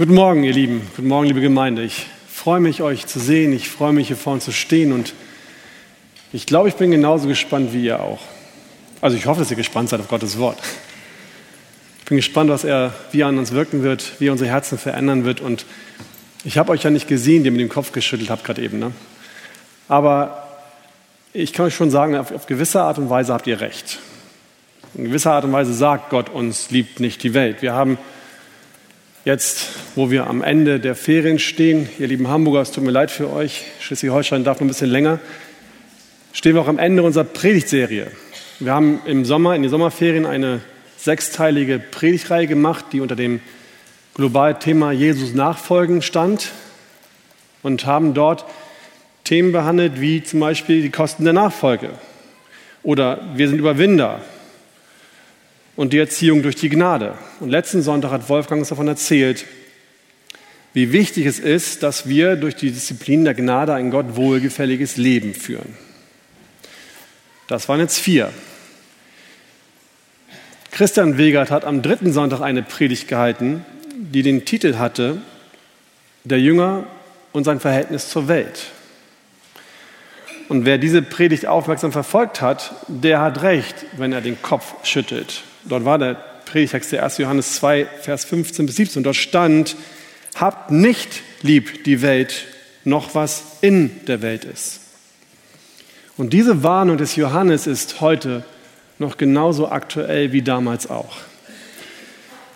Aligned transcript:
Guten 0.00 0.14
Morgen, 0.14 0.44
ihr 0.44 0.54
Lieben. 0.54 0.80
Guten 0.96 1.08
Morgen, 1.08 1.26
liebe 1.26 1.42
Gemeinde. 1.42 1.82
Ich 1.82 2.06
freue 2.26 2.58
mich, 2.58 2.80
euch 2.80 3.06
zu 3.06 3.20
sehen. 3.20 3.52
Ich 3.52 3.68
freue 3.68 3.92
mich, 3.92 4.06
hier 4.06 4.16
vorne 4.16 4.40
zu 4.40 4.50
stehen. 4.50 4.92
Und 4.92 5.12
ich 6.32 6.46
glaube, 6.46 6.70
ich 6.70 6.76
bin 6.76 6.90
genauso 6.90 7.28
gespannt 7.28 7.74
wie 7.74 7.84
ihr 7.84 8.00
auch. 8.00 8.20
Also 9.02 9.18
ich 9.18 9.26
hoffe, 9.26 9.40
dass 9.40 9.50
ihr 9.50 9.58
gespannt 9.58 9.90
seid 9.90 10.00
auf 10.00 10.08
Gottes 10.08 10.38
Wort. 10.38 10.56
Ich 11.98 12.06
bin 12.06 12.16
gespannt, 12.16 12.48
was 12.48 12.64
er, 12.64 12.94
wie 13.12 13.20
er 13.20 13.26
an 13.26 13.36
uns 13.36 13.52
wirken 13.52 13.82
wird, 13.82 14.18
wie 14.20 14.28
er 14.28 14.32
unsere 14.32 14.48
Herzen 14.48 14.78
verändern 14.78 15.26
wird. 15.26 15.42
Und 15.42 15.66
ich 16.44 16.56
habe 16.56 16.72
euch 16.72 16.82
ja 16.82 16.88
nicht 16.88 17.06
gesehen, 17.06 17.42
die 17.42 17.48
ihr 17.48 17.52
mit 17.52 17.60
dem 17.60 17.68
Kopf 17.68 17.92
geschüttelt 17.92 18.30
habt 18.30 18.42
gerade 18.44 18.62
eben. 18.62 18.78
Ne? 18.78 18.92
Aber 19.86 20.48
ich 21.34 21.52
kann 21.52 21.66
euch 21.66 21.74
schon 21.74 21.90
sagen, 21.90 22.16
auf, 22.16 22.32
auf 22.32 22.46
gewisse 22.46 22.80
Art 22.80 22.96
und 22.96 23.10
Weise 23.10 23.34
habt 23.34 23.46
ihr 23.46 23.60
recht. 23.60 23.98
In 24.94 25.04
gewisser 25.04 25.32
Art 25.32 25.44
und 25.44 25.52
Weise 25.52 25.74
sagt 25.74 26.08
Gott 26.08 26.30
uns, 26.30 26.70
liebt 26.70 27.00
nicht 27.00 27.22
die 27.22 27.34
Welt. 27.34 27.60
Wir 27.60 27.74
haben 27.74 27.98
Jetzt, 29.26 29.68
wo 29.96 30.10
wir 30.10 30.28
am 30.28 30.42
Ende 30.42 30.80
der 30.80 30.94
Ferien 30.94 31.38
stehen, 31.38 31.90
ihr 31.98 32.06
lieben 32.06 32.28
Hamburger, 32.28 32.62
es 32.62 32.70
tut 32.70 32.84
mir 32.84 32.90
leid 32.90 33.10
für 33.10 33.30
euch, 33.30 33.66
Schleswig-Holstein 33.80 34.44
darf 34.44 34.60
noch 34.60 34.62
ein 34.62 34.68
bisschen 34.68 34.88
länger, 34.88 35.18
stehen 36.32 36.54
wir 36.54 36.62
auch 36.62 36.68
am 36.68 36.78
Ende 36.78 37.02
unserer 37.02 37.24
Predigtserie. 37.24 38.06
Wir 38.60 38.72
haben 38.72 39.02
im 39.04 39.26
Sommer, 39.26 39.54
in 39.54 39.60
den 39.60 39.70
Sommerferien 39.70 40.24
eine 40.24 40.62
sechsteilige 40.96 41.78
Predigtreihe 41.78 42.46
gemacht, 42.46 42.86
die 42.92 43.02
unter 43.02 43.14
dem 43.14 43.40
Globalthema 44.14 44.92
Jesus 44.92 45.34
nachfolgen 45.34 46.00
stand 46.00 46.52
und 47.62 47.84
haben 47.84 48.14
dort 48.14 48.46
Themen 49.24 49.52
behandelt 49.52 50.00
wie 50.00 50.22
zum 50.22 50.40
Beispiel 50.40 50.80
die 50.80 50.90
Kosten 50.90 51.24
der 51.24 51.34
Nachfolge 51.34 51.90
oder 52.82 53.20
wir 53.34 53.48
sind 53.50 53.58
Überwinder 53.58 54.22
und 55.80 55.94
die 55.94 55.98
Erziehung 55.98 56.42
durch 56.42 56.56
die 56.56 56.68
Gnade. 56.68 57.14
Und 57.40 57.48
letzten 57.48 57.80
Sonntag 57.80 58.10
hat 58.10 58.28
Wolfgang 58.28 58.60
uns 58.60 58.68
davon 58.68 58.86
erzählt, 58.86 59.46
wie 60.74 60.92
wichtig 60.92 61.24
es 61.24 61.38
ist, 61.38 61.82
dass 61.82 62.06
wir 62.06 62.36
durch 62.36 62.54
die 62.54 62.70
Disziplin 62.70 63.24
der 63.24 63.32
Gnade 63.32 63.72
ein 63.72 63.90
Gott 63.90 64.14
wohlgefälliges 64.14 64.98
Leben 64.98 65.32
führen. 65.32 65.74
Das 67.46 67.66
waren 67.70 67.80
jetzt 67.80 67.98
vier. 67.98 68.30
Christian 70.70 71.16
Wegert 71.16 71.50
hat 71.50 71.64
am 71.64 71.80
dritten 71.80 72.12
Sonntag 72.12 72.42
eine 72.42 72.62
Predigt 72.62 73.08
gehalten, 73.08 73.64
die 73.96 74.22
den 74.22 74.44
Titel 74.44 74.76
hatte 74.76 75.22
Der 76.24 76.40
Jünger 76.40 76.84
und 77.32 77.44
sein 77.44 77.58
Verhältnis 77.58 78.10
zur 78.10 78.28
Welt. 78.28 78.66
Und 80.50 80.66
wer 80.66 80.76
diese 80.76 81.00
Predigt 81.00 81.46
aufmerksam 81.46 81.90
verfolgt 81.90 82.42
hat, 82.42 82.74
der 82.86 83.22
hat 83.22 83.40
recht, 83.40 83.76
wenn 83.96 84.12
er 84.12 84.20
den 84.20 84.42
Kopf 84.42 84.74
schüttelt. 84.84 85.44
Dort 85.64 85.84
war 85.84 85.98
der 85.98 86.14
Predigtext 86.44 86.92
der 86.92 87.04
1. 87.04 87.18
Johannes 87.18 87.54
2, 87.56 87.86
Vers 88.02 88.24
15 88.24 88.66
bis 88.66 88.76
17. 88.76 89.02
Dort 89.02 89.16
stand, 89.16 89.76
habt 90.34 90.70
nicht 90.70 91.22
lieb 91.42 91.84
die 91.84 92.02
Welt, 92.02 92.46
noch 92.84 93.14
was 93.14 93.42
in 93.60 94.04
der 94.06 94.22
Welt 94.22 94.44
ist. 94.44 94.80
Und 96.16 96.32
diese 96.32 96.62
Warnung 96.62 96.98
des 96.98 97.16
Johannes 97.16 97.66
ist 97.66 98.00
heute 98.00 98.44
noch 98.98 99.16
genauso 99.16 99.70
aktuell 99.70 100.32
wie 100.32 100.42
damals 100.42 100.90
auch. 100.90 101.16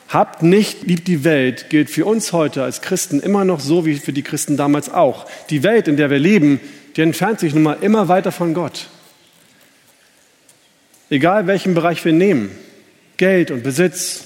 Habt 0.08 0.42
nicht 0.42 0.82
lieb 0.82 1.04
die 1.04 1.24
Welt 1.24 1.70
gilt 1.70 1.90
für 1.90 2.04
uns 2.04 2.32
heute 2.32 2.62
als 2.62 2.82
Christen 2.82 3.20
immer 3.20 3.44
noch 3.44 3.60
so 3.60 3.86
wie 3.86 3.96
für 3.96 4.12
die 4.12 4.22
Christen 4.22 4.56
damals 4.56 4.92
auch. 4.92 5.26
Die 5.50 5.62
Welt, 5.62 5.88
in 5.88 5.96
der 5.96 6.10
wir 6.10 6.18
leben, 6.18 6.60
die 6.96 7.00
entfernt 7.00 7.40
sich 7.40 7.54
nun 7.54 7.64
mal 7.64 7.78
immer 7.80 8.08
weiter 8.08 8.30
von 8.30 8.54
Gott. 8.54 8.86
Egal 11.10 11.46
welchen 11.46 11.74
Bereich 11.74 12.04
wir 12.04 12.12
nehmen, 12.12 12.50
Geld 13.16 13.50
und 13.50 13.62
Besitz, 13.62 14.24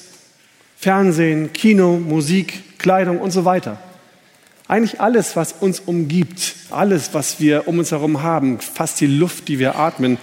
Fernsehen, 0.78 1.53
Kino, 1.53 1.98
Musik, 1.98 2.78
Kleidung 2.78 3.20
und 3.20 3.31
so 3.31 3.44
weiter. 3.44 3.78
Eigentlich 4.69 5.00
alles, 5.00 5.34
was 5.34 5.53
uns 5.53 5.81
umgibt, 5.81 6.55
alles, 6.70 7.14
was 7.14 7.41
wir 7.41 7.66
um 7.69 7.78
uns 7.78 7.91
herum 7.91 8.22
haben, 8.22 8.61
fast 8.61 9.00
die 9.00 9.06
Luft, 9.06 9.48
die 9.48 9.59
wir 9.59 9.77
atmen, 9.77 10.19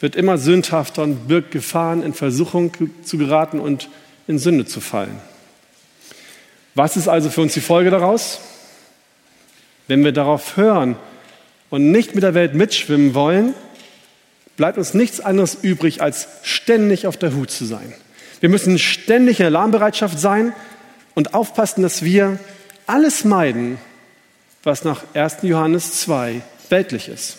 wird 0.00 0.16
immer 0.16 0.36
sündhafter 0.36 1.02
und 1.02 1.28
birgt 1.28 1.50
Gefahren, 1.50 2.02
in 2.02 2.12
Versuchung 2.12 2.72
zu 3.04 3.16
geraten 3.16 3.58
und 3.58 3.88
in 4.26 4.38
Sünde 4.38 4.66
zu 4.66 4.80
fallen. 4.80 5.18
Was 6.74 6.96
ist 6.96 7.08
also 7.08 7.30
für 7.30 7.40
uns 7.40 7.54
die 7.54 7.60
Folge 7.60 7.90
daraus? 7.90 8.40
Wenn 9.88 10.04
wir 10.04 10.12
darauf 10.12 10.56
hören 10.56 10.96
und 11.70 11.90
nicht 11.90 12.14
mit 12.14 12.22
der 12.22 12.34
Welt 12.34 12.54
mitschwimmen 12.54 13.14
wollen, 13.14 13.54
bleibt 14.56 14.78
uns 14.78 14.94
nichts 14.94 15.20
anderes 15.20 15.56
übrig, 15.60 16.02
als 16.02 16.28
ständig 16.42 17.06
auf 17.06 17.16
der 17.16 17.34
Hut 17.34 17.50
zu 17.50 17.64
sein. 17.64 17.92
Wir 18.40 18.48
müssen 18.48 18.78
ständig 18.78 19.40
in 19.40 19.46
Alarmbereitschaft 19.46 20.18
sein 20.18 20.52
und 21.14 21.34
aufpassen, 21.34 21.82
dass 21.82 22.02
wir 22.02 22.38
alles 22.86 23.24
meiden, 23.24 23.78
was 24.62 24.84
nach 24.84 25.02
1. 25.14 25.38
Johannes 25.42 26.00
2 26.00 26.42
weltlich 26.68 27.08
ist. 27.08 27.36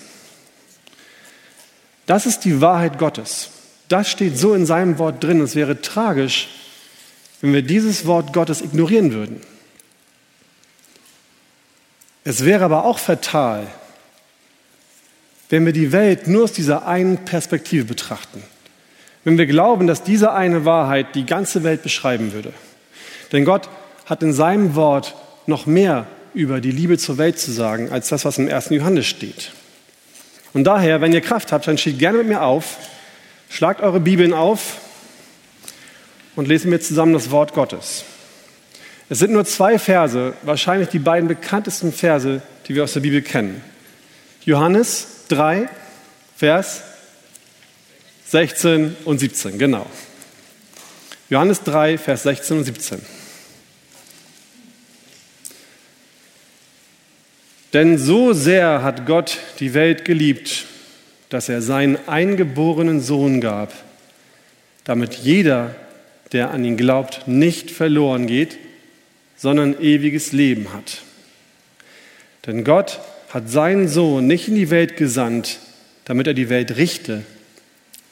Das 2.05 2.25
ist 2.25 2.41
die 2.45 2.61
Wahrheit 2.61 2.99
Gottes. 2.99 3.49
Das 3.87 4.09
steht 4.09 4.37
so 4.37 4.53
in 4.53 4.65
seinem 4.65 4.97
Wort 4.99 5.23
drin. 5.23 5.41
Es 5.41 5.55
wäre 5.55 5.81
tragisch, 5.81 6.49
wenn 7.41 7.53
wir 7.53 7.61
dieses 7.61 8.05
Wort 8.05 8.33
Gottes 8.33 8.61
ignorieren 8.61 9.13
würden. 9.13 9.41
Es 12.23 12.43
wäre 12.43 12.65
aber 12.65 12.85
auch 12.85 12.97
fatal, 12.97 13.67
wenn 15.49 15.65
wir 15.65 15.73
die 15.73 15.91
Welt 15.91 16.27
nur 16.27 16.45
aus 16.45 16.51
dieser 16.51 16.87
einen 16.87 17.19
Perspektive 17.25 17.85
betrachten. 17.85 18.43
Wenn 19.23 19.37
wir 19.37 19.45
glauben, 19.45 19.87
dass 19.87 20.03
diese 20.03 20.33
eine 20.33 20.65
Wahrheit 20.65 21.15
die 21.15 21.25
ganze 21.25 21.63
Welt 21.63 21.83
beschreiben 21.83 22.33
würde. 22.33 22.53
Denn 23.31 23.45
Gott 23.45 23.69
hat 24.05 24.21
in 24.23 24.33
seinem 24.33 24.75
Wort 24.75 25.15
noch 25.47 25.65
mehr 25.65 26.07
über 26.33 26.61
die 26.61 26.71
Liebe 26.71 26.97
zur 26.97 27.17
Welt 27.17 27.39
zu 27.39 27.51
sagen, 27.51 27.91
als 27.91 28.09
das, 28.09 28.25
was 28.25 28.37
im 28.37 28.49
1. 28.49 28.69
Johannes 28.69 29.07
steht. 29.07 29.51
Und 30.53 30.65
daher, 30.65 31.01
wenn 31.01 31.13
ihr 31.13 31.21
Kraft 31.21 31.51
habt, 31.51 31.67
dann 31.67 31.77
steht 31.77 31.99
gerne 31.99 32.19
mit 32.19 32.27
mir 32.27 32.41
auf, 32.41 32.77
schlagt 33.49 33.81
eure 33.81 33.99
Bibeln 33.99 34.33
auf 34.33 34.77
und 36.35 36.47
lesen 36.47 36.71
wir 36.71 36.81
zusammen 36.81 37.13
das 37.13 37.31
Wort 37.31 37.53
Gottes. 37.53 38.05
Es 39.09 39.19
sind 39.19 39.31
nur 39.31 39.45
zwei 39.45 39.77
Verse, 39.77 40.33
wahrscheinlich 40.43 40.89
die 40.89 40.99
beiden 40.99 41.27
bekanntesten 41.27 41.93
Verse, 41.93 42.41
die 42.67 42.75
wir 42.75 42.83
aus 42.83 42.93
der 42.93 43.01
Bibel 43.01 43.21
kennen. 43.21 43.61
Johannes 44.43 45.14
3, 45.27 45.69
Vers 46.35 46.81
16 48.27 48.95
und 49.05 49.19
17, 49.19 49.57
genau. 49.57 49.85
Johannes 51.29 51.63
3, 51.63 51.97
Vers 51.97 52.23
16 52.23 52.57
und 52.57 52.63
17. 52.65 53.01
Denn 57.73 57.97
so 57.97 58.33
sehr 58.33 58.83
hat 58.83 59.05
Gott 59.05 59.37
die 59.59 59.73
Welt 59.73 60.05
geliebt, 60.05 60.65
dass 61.29 61.49
er 61.49 61.61
seinen 61.61 61.97
eingeborenen 62.07 63.01
Sohn 63.01 63.41
gab, 63.41 63.73
damit 64.85 65.15
jeder, 65.15 65.75
der 66.31 66.51
an 66.51 66.63
ihn 66.63 66.77
glaubt, 66.77 67.27
nicht 67.27 67.71
verloren 67.71 68.27
geht, 68.27 68.57
sondern 69.35 69.81
ewiges 69.81 70.31
Leben 70.31 70.71
hat. 70.73 71.01
Denn 72.45 72.63
Gott 72.63 72.99
hat 73.35 73.49
seinen 73.49 73.89
Sohn 73.89 74.27
nicht 74.27 74.47
in 74.47 74.55
die 74.55 74.69
Welt 74.69 74.95
gesandt, 74.95 75.59
damit 76.05 76.25
er 76.25 76.33
die 76.33 76.47
Welt 76.47 76.77
richte, 76.77 77.23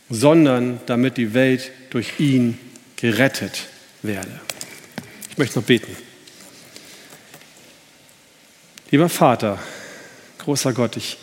sondern 0.10 0.82
damit 0.86 1.16
die 1.16 1.34
Welt 1.34 1.72
durch 1.92 2.20
ihn 2.20 2.60
gerettet 2.98 3.68
werde. 4.02 4.42
Ich 5.30 5.38
möchte 5.38 5.60
noch 5.60 5.66
beten. 5.66 5.96
Lieber 8.92 9.08
Vater, 9.08 9.60
großer 10.40 10.74
Gott, 10.74 10.98
ich 10.98 11.16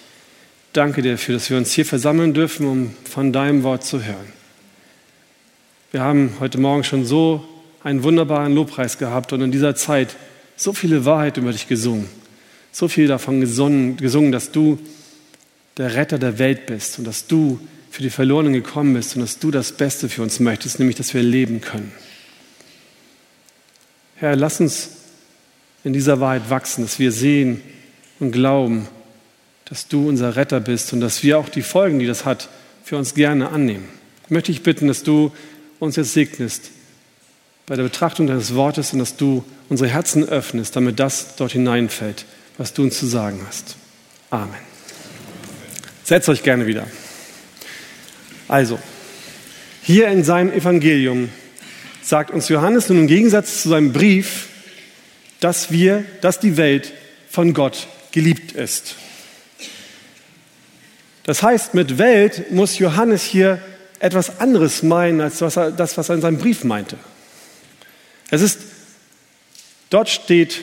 danke 0.73 1.03
dir 1.03 1.13
dafür, 1.13 1.35
dass 1.35 1.51
wir 1.51 1.59
uns 1.59 1.71
hier 1.73 1.85
versammeln 1.85 2.33
dürfen, 2.33 2.67
um 2.67 2.95
von 3.05 3.35
deinem 3.35 3.65
Wort 3.65 3.85
zu 3.85 4.03
hören. 4.03 4.33
Wir 5.91 6.01
haben 6.01 6.37
heute 6.41 6.57
Morgen 6.57 6.85
schon 6.85 7.05
so 7.05 7.47
einen 7.85 8.03
wunderbaren 8.03 8.55
Lobpreis 8.55 8.97
gehabt 8.97 9.35
und 9.35 9.43
in 9.43 9.53
dieser 9.53 9.75
Zeit 9.75 10.17
so 10.57 10.73
viele 10.73 11.05
Wahrheit 11.05 11.37
über 11.37 11.53
dich 11.53 11.69
gesungen 11.69 12.09
so 12.73 12.89
viel 12.89 13.07
davon 13.07 13.41
gesungen, 13.41 13.97
gesungen, 13.97 14.33
dass 14.33 14.53
du 14.53 14.79
der 15.77 15.95
Retter 15.95 16.19
der 16.19 16.39
Welt 16.39 16.67
bist 16.67 16.99
und 16.99 17.07
dass 17.07 17.27
du 17.27 17.59
für 17.91 18.03
die 18.03 18.11
Verlorenen 18.11 18.53
gekommen 18.53 18.95
bist 18.95 19.17
und 19.17 19.23
dass 19.23 19.39
du 19.39 19.51
das 19.51 19.73
Beste 19.73 20.09
für 20.09 20.23
uns 20.23 20.41
möchtest, 20.41 20.79
nämlich 20.79 20.97
dass 20.97 21.15
wir 21.15 21.23
leben 21.23 21.61
können. 21.61 21.93
Herr, 24.17 24.37
lass 24.37 24.61
uns 24.61 24.91
in 25.83 25.93
dieser 25.93 26.21
Wahrheit 26.21 26.51
wachsen, 26.51 26.83
dass 26.83 26.99
wir 26.99 27.11
sehen 27.11 27.63
und 28.21 28.33
glauben, 28.33 28.87
dass 29.65 29.89
du 29.89 30.09
unser 30.09 30.37
Retter 30.37 30.61
bist 30.61 30.93
und 30.93 31.01
dass 31.01 31.23
wir 31.23 31.39
auch 31.39 31.49
die 31.49 31.63
Folgen, 31.63 31.99
die 31.99 32.07
das 32.07 32.25
hat, 32.25 32.49
für 32.85 32.97
uns 32.97 33.15
gerne 33.15 33.49
annehmen. 33.49 33.89
Ich 34.25 34.31
möchte 34.31 34.53
dich 34.53 34.63
bitten, 34.63 34.89
dass 34.89 35.03
du 35.03 35.33
uns 35.79 35.97
jetzt 35.97 36.13
segnest 36.13 36.71
bei 37.67 37.77
der 37.77 37.85
Betrachtung 37.85 38.27
deines 38.27 38.55
Wortes 38.55 38.93
und 38.93 38.99
dass 38.99 39.17
du 39.17 39.45
unsere 39.69 39.89
Herzen 39.89 40.29
öffnest, 40.29 40.77
damit 40.77 41.01
das 41.01 41.37
dort 41.37 41.53
hineinfällt 41.53 42.27
was 42.61 42.75
du 42.75 42.83
uns 42.83 42.99
zu 42.99 43.07
sagen 43.07 43.41
hast. 43.49 43.77
Amen. 44.29 44.55
Setzt 46.05 46.29
euch 46.29 46.43
gerne 46.43 46.67
wieder. 46.67 46.87
Also, 48.49 48.79
hier 49.83 50.09
in 50.09 50.25
seinem 50.25 50.53
Evangelium 50.53 51.31
sagt 52.03 52.31
uns 52.33 52.51
Johannes 52.51 52.91
nun 52.91 52.99
im 52.99 53.07
Gegensatz 53.07 53.63
zu 53.63 53.71
seinem 53.71 53.95
Brief, 53.95 54.49
dass 55.41 55.73
wir, 55.73 56.05
dass 56.21 56.39
die 56.39 56.59
Welt 56.59 56.93
von 57.31 57.55
Gott 57.55 57.87
geliebt 58.13 58.53
ist. 58.53 58.97
Das 61.23 61.43
heißt, 61.43 61.73
mit 61.73 61.97
Welt 61.97 62.53
muss 62.53 62.79
Johannes 62.79 63.23
hier 63.23 63.59
etwas 64.01 64.39
anderes 64.39 64.83
meinen, 64.83 65.23
als 65.23 65.39
das, 65.39 65.57
was 65.97 66.09
er 66.11 66.15
in 66.15 66.21
seinem 66.21 66.37
Brief 66.37 66.65
meinte. 66.65 66.99
Es 68.31 68.43
ist, 68.43 68.59
dort 69.89 70.11
steht, 70.11 70.61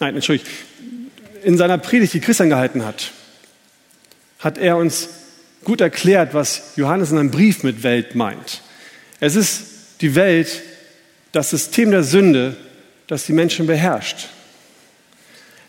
nein, 0.00 0.16
entschuldigt, 0.16 0.48
in 1.42 1.56
seiner 1.56 1.78
Predigt, 1.78 2.14
die 2.14 2.20
Christian 2.20 2.48
gehalten 2.48 2.84
hat, 2.84 3.12
hat 4.38 4.58
er 4.58 4.76
uns 4.76 5.08
gut 5.64 5.80
erklärt, 5.80 6.34
was 6.34 6.72
Johannes 6.76 7.10
in 7.10 7.18
einem 7.18 7.30
Brief 7.30 7.62
mit 7.62 7.82
Welt 7.82 8.14
meint. 8.14 8.62
Es 9.20 9.36
ist 9.36 9.64
die 10.00 10.14
Welt, 10.14 10.62
das 11.30 11.50
System 11.50 11.90
der 11.90 12.02
Sünde, 12.02 12.56
das 13.06 13.26
die 13.26 13.32
Menschen 13.32 13.66
beherrscht. 13.66 14.28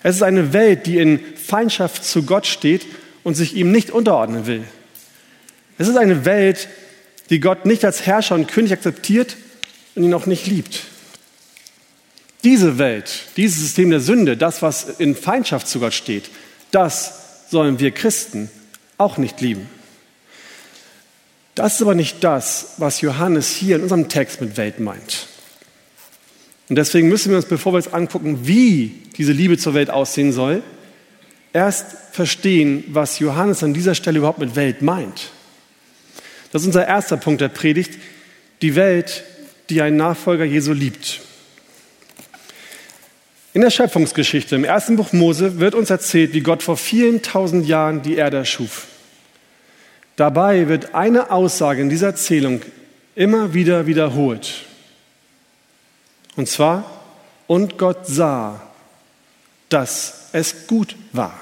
Es 0.01 0.15
ist 0.15 0.23
eine 0.23 0.53
Welt, 0.53 0.85
die 0.85 0.97
in 0.97 1.19
Feindschaft 1.35 2.03
zu 2.03 2.23
Gott 2.23 2.45
steht 2.45 2.85
und 3.23 3.35
sich 3.35 3.55
ihm 3.55 3.71
nicht 3.71 3.91
unterordnen 3.91 4.47
will. 4.47 4.63
Es 5.77 5.87
ist 5.87 5.97
eine 5.97 6.25
Welt, 6.25 6.67
die 7.29 7.39
Gott 7.39 7.65
nicht 7.65 7.85
als 7.85 8.05
Herrscher 8.05 8.35
und 8.35 8.47
König 8.47 8.73
akzeptiert 8.73 9.37
und 9.95 10.03
ihn 10.03 10.13
auch 10.13 10.25
nicht 10.25 10.47
liebt. 10.47 10.81
Diese 12.43 12.77
Welt, 12.77 13.25
dieses 13.37 13.59
System 13.59 13.89
der 13.89 14.01
Sünde, 14.01 14.35
das, 14.35 14.61
was 14.61 14.99
in 14.99 15.15
Feindschaft 15.15 15.67
zu 15.67 15.79
Gott 15.79 15.93
steht, 15.93 16.29
das 16.71 17.49
sollen 17.49 17.79
wir 17.79 17.91
Christen 17.91 18.49
auch 18.97 19.17
nicht 19.17 19.39
lieben. 19.41 19.69
Das 21.55 21.75
ist 21.75 21.81
aber 21.81 21.95
nicht 21.95 22.23
das, 22.23 22.73
was 22.77 23.01
Johannes 23.01 23.49
hier 23.49 23.75
in 23.77 23.83
unserem 23.83 24.09
Text 24.09 24.41
mit 24.41 24.57
Welt 24.57 24.79
meint. 24.79 25.27
Und 26.69 26.77
deswegen 26.77 27.09
müssen 27.09 27.29
wir 27.29 27.37
uns, 27.37 27.45
bevor 27.45 27.73
wir 27.73 27.77
uns 27.77 27.93
angucken, 27.93 28.47
wie 28.47 29.03
diese 29.17 29.31
Liebe 29.31 29.57
zur 29.57 29.73
Welt 29.73 29.89
aussehen 29.89 30.31
soll, 30.31 30.63
erst 31.51 31.85
verstehen, 32.11 32.83
was 32.87 33.19
Johannes 33.19 33.63
an 33.63 33.73
dieser 33.73 33.95
Stelle 33.95 34.17
überhaupt 34.17 34.39
mit 34.39 34.55
Welt 34.55 34.81
meint. 34.81 35.29
Das 36.51 36.63
ist 36.63 36.67
unser 36.67 36.87
erster 36.87 37.17
Punkt 37.17 37.41
der 37.41 37.49
Predigt, 37.49 37.99
die 38.61 38.75
Welt, 38.75 39.23
die 39.69 39.81
ein 39.81 39.95
Nachfolger 39.95 40.45
Jesu 40.45 40.73
liebt. 40.73 41.21
In 43.53 43.61
der 43.61 43.69
Schöpfungsgeschichte 43.69 44.55
im 44.55 44.63
ersten 44.63 44.95
Buch 44.95 45.13
Mose 45.13 45.59
wird 45.59 45.75
uns 45.75 45.91
erzählt, 45.91 46.33
wie 46.33 46.41
Gott 46.41 46.63
vor 46.63 46.75
vielen 46.75 47.21
tausend 47.21 47.67
Jahren 47.67 48.01
die 48.01 48.15
Erde 48.15 48.37
erschuf. 48.37 48.87
Dabei 50.15 50.67
wird 50.67 50.95
eine 50.95 51.29
Aussage 51.29 51.81
in 51.81 51.89
dieser 51.89 52.07
Erzählung 52.07 52.61
immer 53.13 53.53
wieder 53.53 53.85
wiederholt. 53.85 54.65
Und 56.35 56.49
zwar, 56.49 56.89
und 57.45 57.77
Gott 57.77 58.07
sah, 58.07 58.59
dass 59.69 60.29
es 60.31 60.65
gut 60.65 60.95
war. 61.11 61.39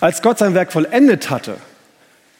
Als 0.00 0.20
Gott 0.20 0.38
sein 0.38 0.52
Werk 0.52 0.70
vollendet 0.70 1.30
hatte, 1.30 1.56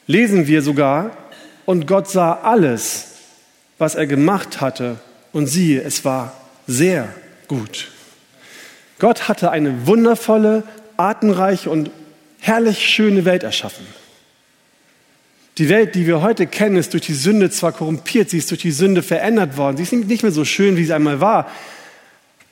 lesen 0.05 0.45
wir 0.45 0.61
sogar, 0.61 1.17
und 1.65 1.87
Gott 1.87 2.09
sah 2.09 2.33
alles, 2.43 3.05
was 3.79 3.95
er 3.95 4.05
gemacht 4.05 4.61
hatte, 4.61 4.97
und 5.31 5.47
siehe, 5.47 5.81
es 5.81 6.05
war 6.05 6.35
sehr 6.67 7.09
gut. 7.47 7.87
Gott 9.01 9.27
hatte 9.27 9.49
eine 9.49 9.87
wundervolle, 9.87 10.61
artenreiche 10.95 11.71
und 11.71 11.89
herrlich 12.39 12.87
schöne 12.87 13.25
Welt 13.25 13.41
erschaffen. 13.41 13.83
Die 15.57 15.69
Welt, 15.69 15.95
die 15.95 16.05
wir 16.05 16.21
heute 16.21 16.45
kennen, 16.45 16.75
ist 16.75 16.93
durch 16.93 17.07
die 17.07 17.15
Sünde 17.15 17.49
zwar 17.49 17.71
korrumpiert, 17.71 18.29
sie 18.29 18.37
ist 18.37 18.51
durch 18.51 18.61
die 18.61 18.69
Sünde 18.69 19.01
verändert 19.01 19.57
worden, 19.57 19.77
sie 19.77 19.83
ist 19.83 19.91
nicht 19.91 20.21
mehr 20.21 20.31
so 20.31 20.45
schön, 20.45 20.77
wie 20.77 20.85
sie 20.85 20.93
einmal 20.93 21.19
war, 21.19 21.49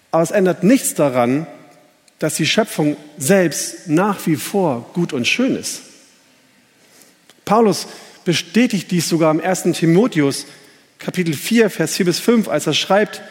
aber 0.09 0.23
es 0.23 0.31
ändert 0.31 0.63
nichts 0.63 0.95
daran, 0.95 1.45
dass 2.17 2.33
die 2.33 2.47
Schöpfung 2.47 2.97
selbst 3.19 3.87
nach 3.87 4.25
wie 4.25 4.35
vor 4.35 4.89
gut 4.95 5.13
und 5.13 5.27
schön 5.27 5.55
ist. 5.55 5.83
Paulus 7.45 7.85
bestätigt 8.25 8.89
dies 8.89 9.07
sogar 9.07 9.29
im 9.29 9.39
1. 9.39 9.65
Timotheus 9.73 10.47
Kapitel 10.97 11.35
4, 11.35 11.69
Vers 11.69 11.93
4 11.93 12.07
bis 12.07 12.19
5, 12.19 12.47
als 12.47 12.65
er 12.65 12.73
schreibt, 12.73 13.21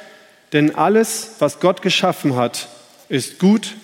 denn 0.52 0.76
alles, 0.76 1.32
was 1.40 1.58
Gott 1.58 1.82
geschaffen 1.82 2.36
hat, 2.36 2.68
ist 3.08 3.38
gut 3.38 3.74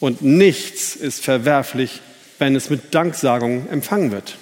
und 0.00 0.22
nichts 0.22 0.96
ist 0.96 1.22
verwerflich, 1.22 2.00
wenn 2.38 2.56
es 2.56 2.70
mit 2.70 2.94
Danksagung 2.94 3.68
empfangen 3.68 4.12
wird. 4.12 4.36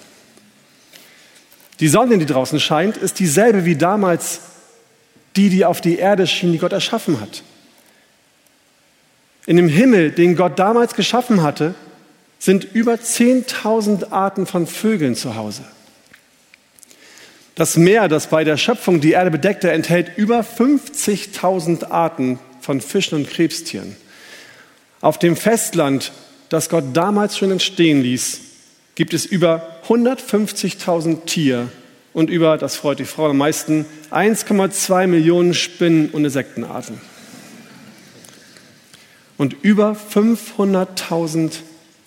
Die 1.81 1.89
Sonne, 1.89 2.19
die 2.19 2.27
draußen 2.27 2.61
scheint, 2.61 2.97
ist 2.97 3.19
dieselbe 3.19 3.65
wie 3.65 3.77
damals 3.77 4.41
die, 5.37 5.49
die 5.49 5.65
auf 5.65 5.81
die 5.81 5.99
Erde 5.99 6.27
schien, 6.27 6.53
die 6.53 6.59
Gott 6.59 6.73
erschaffen 6.73 7.21
hat. 7.21 7.43
In 9.47 9.57
dem 9.57 9.69
Himmel, 9.69 10.11
den 10.11 10.37
Gott 10.37 10.59
damals 10.59 10.95
geschaffen 10.95 11.43
hatte, 11.43 11.75
sind 12.39 12.65
über 12.75 12.95
10.000 12.95 14.13
Arten 14.13 14.47
von 14.47 14.67
Vögeln 14.67 15.15
zu 15.15 15.37
Hause. 15.37 15.63
Das 17.55 17.77
Meer, 17.77 18.09
das 18.09 18.29
bei 18.29 18.45
der 18.45 18.57
Schöpfung 18.57 19.01
die 19.01 19.13
Erde 19.13 19.31
bedeckte, 19.31 19.73
enthält 19.73 20.17
über 20.17 20.41
50.000 20.41 21.91
Arten 21.91 22.39
von 22.61 22.81
Fischen 22.81 23.17
und 23.17 23.29
Krebstieren. 23.29 23.97
Auf 25.01 25.19
dem 25.19 25.37
Festland, 25.37 26.13
das 26.49 26.69
Gott 26.69 26.85
damals 26.93 27.39
schon 27.39 27.51
entstehen 27.51 28.03
ließ, 28.03 28.41
gibt 28.95 29.15
es 29.15 29.25
über 29.25 29.81
150.000 29.87 31.25
Tier 31.25 31.69
und 32.13 32.31
über, 32.31 32.59
das 32.59 32.77
freut 32.77 32.99
die 32.99 33.05
Frau 33.05 33.31
am 33.31 33.39
meisten, 33.39 33.87
1,2 34.11 35.07
Millionen 35.07 35.55
Spinnen 35.55 36.11
und 36.11 36.25
Insektenarten. 36.25 37.01
Und 39.37 39.55
über 39.63 39.93
500.000 39.93 41.53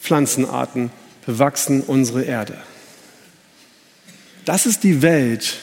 Pflanzenarten 0.01 0.91
bewachsen 1.25 1.81
unsere 1.81 2.23
Erde. 2.23 2.57
Das 4.43 4.65
ist 4.65 4.83
die 4.83 5.01
Welt, 5.01 5.59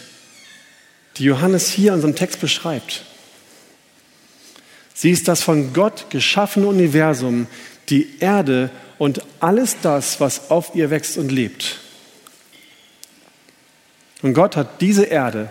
die 1.19 1.25
Johannes 1.25 1.69
hier 1.69 1.89
in 1.89 1.97
unserem 1.97 2.15
Text 2.15 2.41
beschreibt. 2.41 3.05
Sie 5.01 5.13
ist 5.13 5.29
das 5.29 5.45
von 5.45 5.73
Gott 5.75 6.07
geschaffene 6.11 6.67
Universum, 6.67 7.47
die 7.89 8.19
Erde 8.19 8.69
und 8.99 9.23
alles 9.39 9.77
das, 9.81 10.19
was 10.19 10.51
auf 10.51 10.75
ihr 10.75 10.91
wächst 10.91 11.19
und 11.19 11.31
lebt. 11.31 11.79
Und 14.23 14.35
Gott 14.35 14.57
hat 14.57 14.81
diese 14.81 15.05
Erde 15.05 15.51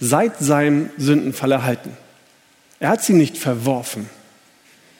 seit 0.00 0.38
seinem 0.38 0.88
Sündenfall 0.96 1.52
erhalten. 1.52 1.94
Er 2.80 2.88
hat 2.88 3.04
sie 3.04 3.12
nicht 3.12 3.36
verworfen. 3.36 4.08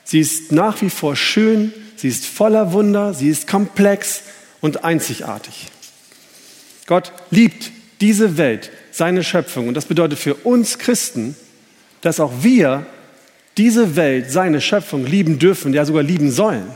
Sie 0.05 0.21
ist 0.21 0.53
nach 0.53 0.83
wie 0.83 0.91
vor 0.91 1.17
schön, 1.17 1.73
sie 1.97 2.09
ist 2.09 2.27
voller 2.27 2.75
Wunder, 2.75 3.15
sie 3.15 3.31
ist 3.31 3.49
komplex 3.49 4.25
und 4.61 4.85
einzigartig. 4.85 5.69
Gott 6.87 7.15
liebt 7.31 7.71
diese 8.03 8.37
Welt, 8.37 8.71
seine 8.93 9.25
Schöpfung. 9.25 9.69
Und 9.69 9.75
das 9.75 9.87
bedeutet 9.87 10.19
für 10.19 10.35
uns 10.35 10.77
Christen, 10.79 11.35
dass 12.03 12.21
auch 12.21 12.43
wir 12.43 12.85
diese 13.57 13.97
Welt, 13.97 14.31
seine 14.31 14.61
Schöpfung 14.61 15.07
lieben 15.07 15.39
dürfen, 15.39 15.73
ja 15.73 15.85
sogar 15.85 16.03
lieben 16.03 16.31
sollen. 16.31 16.67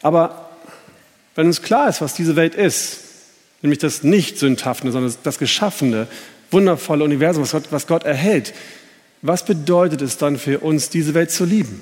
Aber 0.00 0.50
wenn 1.34 1.46
uns 1.46 1.62
klar 1.62 1.88
ist, 1.88 2.00
was 2.00 2.14
diese 2.14 2.36
Welt 2.36 2.54
ist, 2.54 3.00
nämlich 3.62 3.78
das 3.78 4.02
nicht 4.02 4.38
sündhafte, 4.38 4.90
sondern 4.90 5.14
das 5.22 5.38
geschaffene, 5.38 6.08
wundervolle 6.50 7.04
Universum, 7.04 7.42
was 7.42 7.52
Gott, 7.52 7.64
was 7.70 7.86
Gott 7.86 8.04
erhält, 8.04 8.52
was 9.22 9.44
bedeutet 9.44 10.02
es 10.02 10.18
dann 10.18 10.38
für 10.38 10.58
uns, 10.58 10.90
diese 10.90 11.14
Welt 11.14 11.30
zu 11.30 11.44
lieben? 11.44 11.80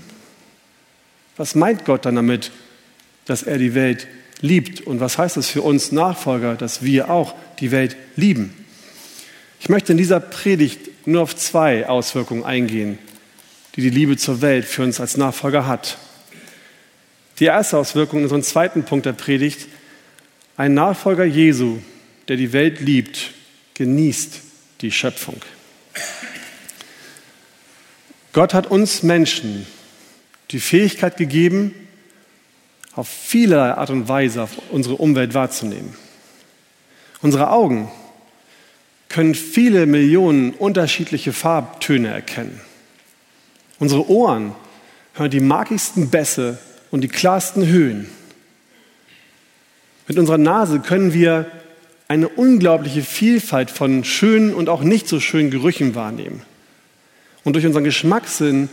Was 1.37 1.54
meint 1.54 1.87
Gott 1.87 2.04
dann 2.04 2.16
damit, 2.16 2.52
dass 3.25 3.42
er 3.42 3.56
die 3.56 3.75
Welt 3.75 4.06
liebt? 4.42 4.82
Und 4.82 5.00
was 5.00 5.16
heißt 5.16 5.38
es 5.38 5.49
für 5.49 5.62
uns 5.62 5.90
Nachfolger, 5.90 6.54
dass 6.54 6.82
wir 6.82 7.10
auch 7.10 7.34
die 7.60 7.70
Welt 7.70 7.96
lieben? 8.16 8.54
Ich 9.58 9.70
möchte 9.70 9.92
in 9.92 9.99
dieser 9.99 10.20
Predigt 10.20 11.06
nur 11.06 11.22
auf 11.22 11.34
zwei 11.34 11.88
Auswirkungen 11.88 12.44
eingehen, 12.44 12.99
die 13.80 13.90
die 13.90 13.96
Liebe 13.96 14.16
zur 14.16 14.42
Welt 14.42 14.66
für 14.66 14.82
uns 14.82 15.00
als 15.00 15.16
Nachfolger 15.16 15.66
hat. 15.66 15.96
Die 17.38 17.46
erste 17.46 17.78
Auswirkung, 17.78 18.30
einen 18.30 18.42
zweiten 18.42 18.84
Punkt 18.84 19.06
der 19.06 19.14
Predigt, 19.14 19.66
ein 20.56 20.75
Nachfolger 20.75 21.25
Jesu, 21.25 21.78
der 22.28 22.37
die 22.37 22.52
Welt 22.52 22.80
liebt, 22.80 23.32
genießt 23.75 24.40
die 24.82 24.92
Schöpfung. 24.92 25.40
Gott 28.34 28.52
hat 28.52 28.66
uns 28.66 29.02
Menschen 29.02 29.66
die 30.50 30.60
Fähigkeit 30.60 31.16
gegeben, 31.16 31.75
auf 32.94 33.08
viele 33.08 33.78
Art 33.78 33.88
und 33.88 34.08
Weise 34.08 34.46
unsere 34.70 34.96
Umwelt 34.96 35.32
wahrzunehmen. 35.32 35.94
Unsere 37.22 37.50
Augen 37.50 37.90
können 39.08 39.34
viele 39.34 39.87
Millionen 39.87 40.52
unterschiedliche 40.52 41.32
Farbtöne 41.32 42.08
erkennen. 42.08 42.60
Unsere 43.80 44.08
Ohren 44.08 44.54
hören 45.14 45.30
die 45.30 45.40
magigsten 45.40 46.10
Bässe 46.10 46.58
und 46.90 47.00
die 47.00 47.08
klarsten 47.08 47.66
Höhen. 47.66 48.08
Mit 50.06 50.18
unserer 50.18 50.38
Nase 50.38 50.80
können 50.80 51.12
wir 51.12 51.50
eine 52.06 52.28
unglaubliche 52.28 53.02
Vielfalt 53.02 53.70
von 53.70 54.04
schönen 54.04 54.54
und 54.54 54.68
auch 54.68 54.82
nicht 54.82 55.08
so 55.08 55.18
schönen 55.18 55.50
Gerüchen 55.50 55.94
wahrnehmen. 55.94 56.42
Und 57.42 57.54
durch 57.54 57.64
unseren 57.64 57.84
Geschmackssinn 57.84 58.68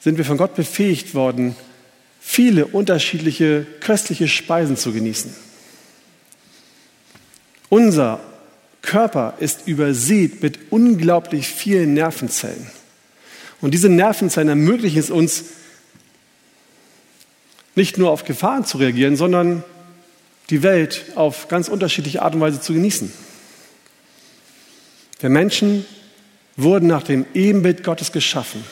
sind 0.00 0.16
wir 0.16 0.24
von 0.24 0.38
Gott 0.38 0.54
befähigt 0.54 1.14
worden, 1.14 1.54
viele 2.20 2.66
unterschiedliche 2.66 3.66
köstliche 3.80 4.28
Speisen 4.28 4.76
zu 4.76 4.92
genießen. 4.92 5.34
Unser 7.68 8.20
Körper 8.80 9.34
ist 9.40 9.66
übersät 9.66 10.42
mit 10.42 10.58
unglaublich 10.70 11.48
vielen 11.48 11.92
Nervenzellen. 11.92 12.70
Und 13.60 13.72
diese 13.72 13.88
Nervenzellen 13.88 14.48
ermöglichen 14.48 14.98
es 14.98 15.10
uns, 15.10 15.44
nicht 17.74 17.98
nur 17.98 18.10
auf 18.10 18.24
Gefahren 18.24 18.64
zu 18.64 18.78
reagieren, 18.78 19.16
sondern 19.16 19.62
die 20.50 20.62
Welt 20.62 21.04
auf 21.14 21.48
ganz 21.48 21.68
unterschiedliche 21.68 22.22
Art 22.22 22.34
und 22.34 22.40
Weise 22.40 22.60
zu 22.60 22.72
genießen. 22.72 23.12
Wir 25.20 25.28
Menschen 25.28 25.84
wurden 26.56 26.88
nach 26.88 27.02
dem 27.02 27.26
Ebenbild 27.34 27.84
Gottes 27.84 28.12
geschaffen. 28.12 28.64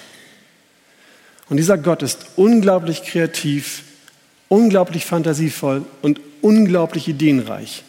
Und 1.48 1.58
dieser 1.58 1.78
Gott 1.78 2.02
ist 2.02 2.26
unglaublich 2.36 3.02
kreativ, 3.04 3.82
unglaublich 4.48 5.04
fantasievoll 5.04 5.84
und 6.02 6.20
unglaublich 6.40 7.08
ideenreich. 7.08 7.84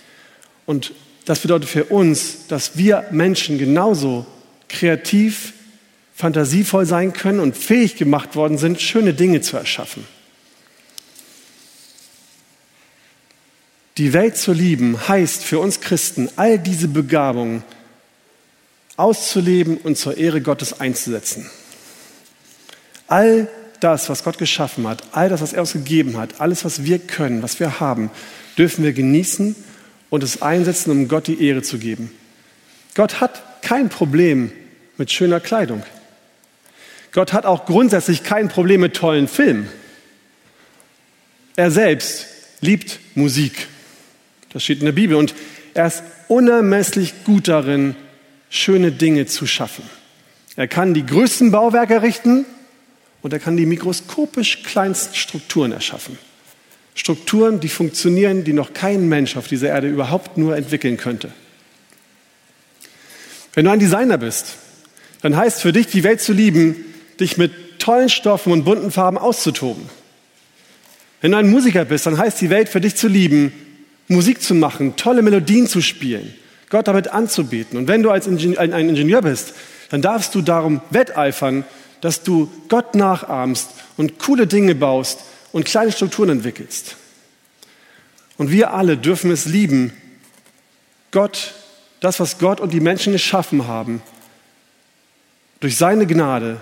Und 0.66 0.94
das 1.25 1.39
bedeutet 1.39 1.70
für 1.70 1.86
uns, 1.86 2.48
dass 2.48 2.77
wir 2.77 3.06
Menschen 3.12 3.58
genauso 3.58 4.25
kreativ, 4.70 5.54
fantasievoll 6.18 6.88
sein 6.88 7.14
können 7.14 7.40
und 7.40 7.56
fähig 7.56 7.96
gemacht 7.96 8.36
worden 8.36 8.58
sind, 8.58 8.82
schöne 8.82 9.14
Dinge 9.14 9.42
zu 9.42 9.56
erschaffen. 9.56 10.04
Die 13.98 14.14
Welt 14.14 14.36
zu 14.36 14.52
lieben 14.52 15.08
heißt 15.08 15.44
für 15.44 15.60
uns 15.60 15.80
Christen, 15.80 16.28
all 16.36 16.58
diese 16.58 16.88
Begabungen 16.88 17.64
auszuleben 18.96 19.78
und 19.78 19.96
zur 19.96 20.18
Ehre 20.18 20.42
Gottes 20.42 20.80
einzusetzen. 20.80 21.48
All 23.08 23.48
das, 23.80 24.10
was 24.10 24.24
Gott 24.24 24.40
geschaffen 24.40 24.88
hat, 24.88 25.04
all 25.12 25.30
das, 25.30 25.42
was 25.42 25.54
er 25.54 25.62
uns 25.62 25.74
gegeben 25.74 26.18
hat, 26.18 26.42
alles, 26.42 26.66
was 26.66 26.84
wir 26.84 26.98
können, 26.98 27.44
was 27.44 27.60
wir 27.60 27.80
haben, 27.80 28.10
dürfen 28.58 28.84
wir 28.84 28.94
genießen 28.94 29.56
und 30.10 30.24
es 30.24 30.42
einsetzen, 30.42 30.90
um 30.90 31.08
Gott 31.08 31.28
die 31.28 31.44
Ehre 31.44 31.62
zu 31.62 31.78
geben. 31.78 32.12
Gott 32.96 33.22
hat 33.22 33.62
kein 33.62 33.90
Problem 33.90 34.52
mit 34.98 35.12
schöner 35.12 35.40
Kleidung. 35.40 35.84
Gott 37.12 37.34
hat 37.34 37.46
auch 37.46 37.66
grundsätzlich 37.66 38.24
kein 38.24 38.50
Problem 38.50 38.82
mit 38.82 38.96
tollen 38.96 39.28
Filmen. 39.28 39.70
Er 41.56 41.72
selbst 41.72 42.28
liebt 42.62 43.00
Musik. 43.16 43.68
Das 44.54 44.64
steht 44.64 44.80
in 44.80 44.86
der 44.86 44.92
Bibel. 44.92 45.16
Und 45.16 45.34
er 45.74 45.88
ist 45.88 46.04
unermesslich 46.28 47.24
gut 47.24 47.48
darin, 47.48 47.96
schöne 48.50 48.92
Dinge 48.92 49.26
zu 49.26 49.48
schaffen. 49.48 49.84
Er 50.56 50.68
kann 50.68 50.94
die 50.94 51.06
größten 51.06 51.52
Bauwerke 51.52 51.96
errichten 51.96 52.46
und 53.22 53.34
er 53.34 53.40
kann 53.40 53.58
die 53.58 53.66
mikroskopisch 53.66 54.64
kleinsten 54.64 55.16
Strukturen 55.16 55.72
erschaffen. 55.72 56.18
Strukturen, 56.96 57.60
die 57.60 57.70
funktionieren, 57.70 58.44
die 58.44 58.54
noch 58.54 58.74
kein 58.74 59.08
Mensch 59.08 59.38
auf 59.38 59.48
dieser 59.48 59.70
Erde 59.70 59.88
überhaupt 59.88 60.38
nur 60.38 60.58
entwickeln 60.58 60.98
könnte. 60.98 61.32
Wenn 63.54 63.66
du 63.66 63.72
ein 63.72 63.80
Designer 63.80 64.18
bist, 64.18 64.58
dann 65.22 65.36
heißt 65.36 65.62
für 65.62 65.74
dich, 65.74 65.88
die 65.88 66.04
Welt 66.04 66.22
zu 66.22 66.34
lieben, 66.34 66.76
dich 67.20 67.38
mit 67.38 67.80
tollen 67.80 68.10
Stoffen 68.10 68.52
und 68.52 68.64
bunten 68.64 68.92
Farben 68.92 69.18
auszutoben. 69.18 69.90
Wenn 71.22 71.32
du 71.32 71.38
ein 71.38 71.50
Musiker 71.50 71.86
bist, 71.86 72.06
dann 72.06 72.18
heißt 72.18 72.40
die 72.42 72.50
Welt 72.50 72.70
für 72.70 72.82
dich 72.82 72.96
zu 72.96 73.08
lieben, 73.08 73.52
Musik 74.08 74.42
zu 74.42 74.56
machen, 74.56 74.96
tolle 74.96 75.22
Melodien 75.22 75.68
zu 75.68 75.82
spielen, 75.82 76.34
Gott 76.70 76.88
damit 76.88 77.10
anzubeten. 77.10 77.78
Und 77.78 77.88
wenn 77.88 78.04
du 78.04 78.12
als 78.12 78.28
Ingenieur, 78.28 78.60
ein 78.60 78.90
Ingenieur 78.90 79.22
bist, 79.22 79.54
dann 79.90 80.02
darfst 80.02 80.36
du 80.36 80.42
darum 80.42 80.82
wetteifern, 80.90 81.66
dass 82.02 82.24
du 82.24 82.50
Gott 82.70 82.96
nachahmst 82.96 83.70
und 83.98 84.20
coole 84.20 84.48
Dinge 84.48 84.76
baust 84.76 85.22
und 85.52 85.66
kleine 85.66 85.92
Strukturen 85.92 86.30
entwickelst. 86.30 86.96
Und 88.38 88.52
wir 88.52 88.74
alle 88.74 88.98
dürfen 88.98 89.32
es 89.32 89.46
lieben, 89.46 89.94
Gott, 91.12 91.54
das, 92.00 92.20
was 92.20 92.38
Gott 92.38 92.60
und 92.60 92.74
die 92.74 92.80
Menschen 92.80 93.14
geschaffen 93.14 93.68
haben, 93.68 94.02
durch 95.60 95.78
seine 95.78 96.06
Gnade 96.06 96.62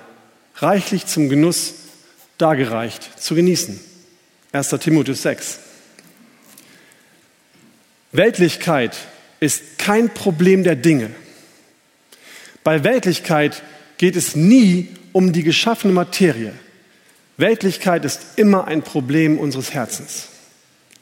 reichlich 0.57 1.05
zum 1.05 1.29
Genuss 1.29 1.73
dargereicht, 2.37 3.19
zu 3.19 3.35
genießen. 3.35 3.79
1. 4.51 4.69
Timotheus 4.79 5.21
6. 5.21 5.59
Weltlichkeit 8.11 8.97
ist 9.39 9.77
kein 9.77 10.13
Problem 10.13 10.63
der 10.63 10.75
Dinge. 10.75 11.11
Bei 12.63 12.83
Weltlichkeit 12.83 13.61
geht 13.97 14.15
es 14.15 14.35
nie 14.35 14.89
um 15.11 15.33
die 15.33 15.43
geschaffene 15.43 15.93
Materie. 15.93 16.53
Weltlichkeit 17.37 18.05
ist 18.05 18.21
immer 18.37 18.65
ein 18.65 18.81
Problem 18.81 19.37
unseres 19.37 19.73
Herzens. 19.73 20.29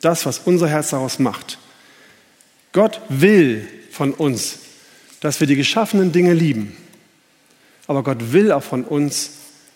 Das, 0.01 0.25
was 0.25 0.39
unser 0.39 0.67
Herz 0.67 0.89
daraus 0.89 1.19
macht. 1.19 1.59
Gott 2.71 3.01
will 3.07 3.67
von 3.91 4.13
uns, 4.13 4.59
dass 5.21 5.39
wir 5.39 5.47
die 5.47 5.55
geschaffenen 5.55 6.11
Dinge 6.11 6.33
lieben. 6.33 6.75
Aber 7.87 8.03
Gott 8.03 8.33
will 8.33 8.51
auch 8.51 8.63
von 8.63 8.83
uns, 8.83 9.31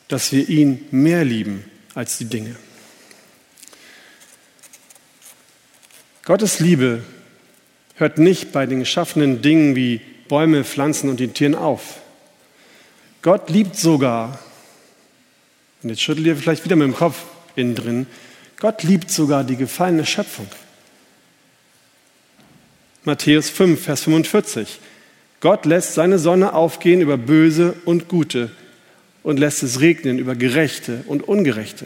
dass 0.08 0.32
wir 0.32 0.48
ihn 0.48 0.86
mehr 0.92 1.26
lieben 1.26 1.66
als 1.94 2.18
die 2.18 2.26
Dinge. 2.26 2.56
Gottes 6.24 6.60
Liebe 6.60 7.04
hört 7.96 8.18
nicht 8.18 8.52
bei 8.52 8.66
den 8.66 8.80
geschaffenen 8.80 9.42
Dingen 9.42 9.76
wie 9.76 10.02
Bäume, 10.28 10.64
Pflanzen 10.64 11.10
und 11.10 11.20
den 11.20 11.34
Tieren 11.34 11.56
auf. 11.56 12.00
Gott 13.22 13.50
liebt 13.50 13.76
sogar, 13.76 14.40
und 15.82 15.90
jetzt 15.90 16.02
schüttelt 16.02 16.28
ihr 16.28 16.36
vielleicht 16.36 16.66
wieder 16.66 16.76
mit 16.76 16.88
dem 16.88 16.96
Kopf 16.96 17.24
innen 17.56 17.76
drin, 17.76 18.08
Gott 18.60 18.84
liebt 18.84 19.10
sogar 19.10 19.44
die 19.44 19.56
gefallene 19.56 20.06
Schöpfung. 20.06 20.48
Matthäus 23.04 23.50
5, 23.50 23.82
Vers 23.82 24.04
45. 24.04 24.80
Gott 25.40 25.66
lässt 25.66 25.94
seine 25.94 26.20
Sonne 26.20 26.54
aufgehen 26.54 27.00
über 27.00 27.18
Böse 27.18 27.76
und 27.86 28.10
Gute 28.10 28.52
und 29.28 29.40
lässt 29.40 29.62
es 29.62 29.82
regnen 29.82 30.20
über 30.20 30.38
Gerechte 30.38 31.04
und 31.06 31.28
Ungerechte. 31.28 31.86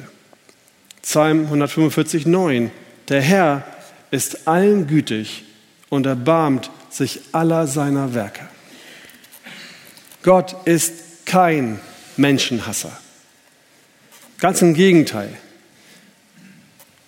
Psalm 1.01 1.45
145, 1.45 2.27
9. 2.27 2.69
Der 3.09 3.19
Herr 3.19 3.63
ist 4.11 4.47
allen 4.47 4.85
gütig 4.85 5.43
und 5.89 6.05
erbarmt 6.05 6.69
sich 6.91 7.19
aller 7.31 7.65
seiner 7.65 8.13
Werke. 8.13 8.47
Gott 10.21 10.55
ist 10.65 11.25
kein 11.25 11.79
Menschenhasser. 12.15 12.95
Ganz 14.37 14.61
im 14.61 14.75
Gegenteil. 14.75 15.33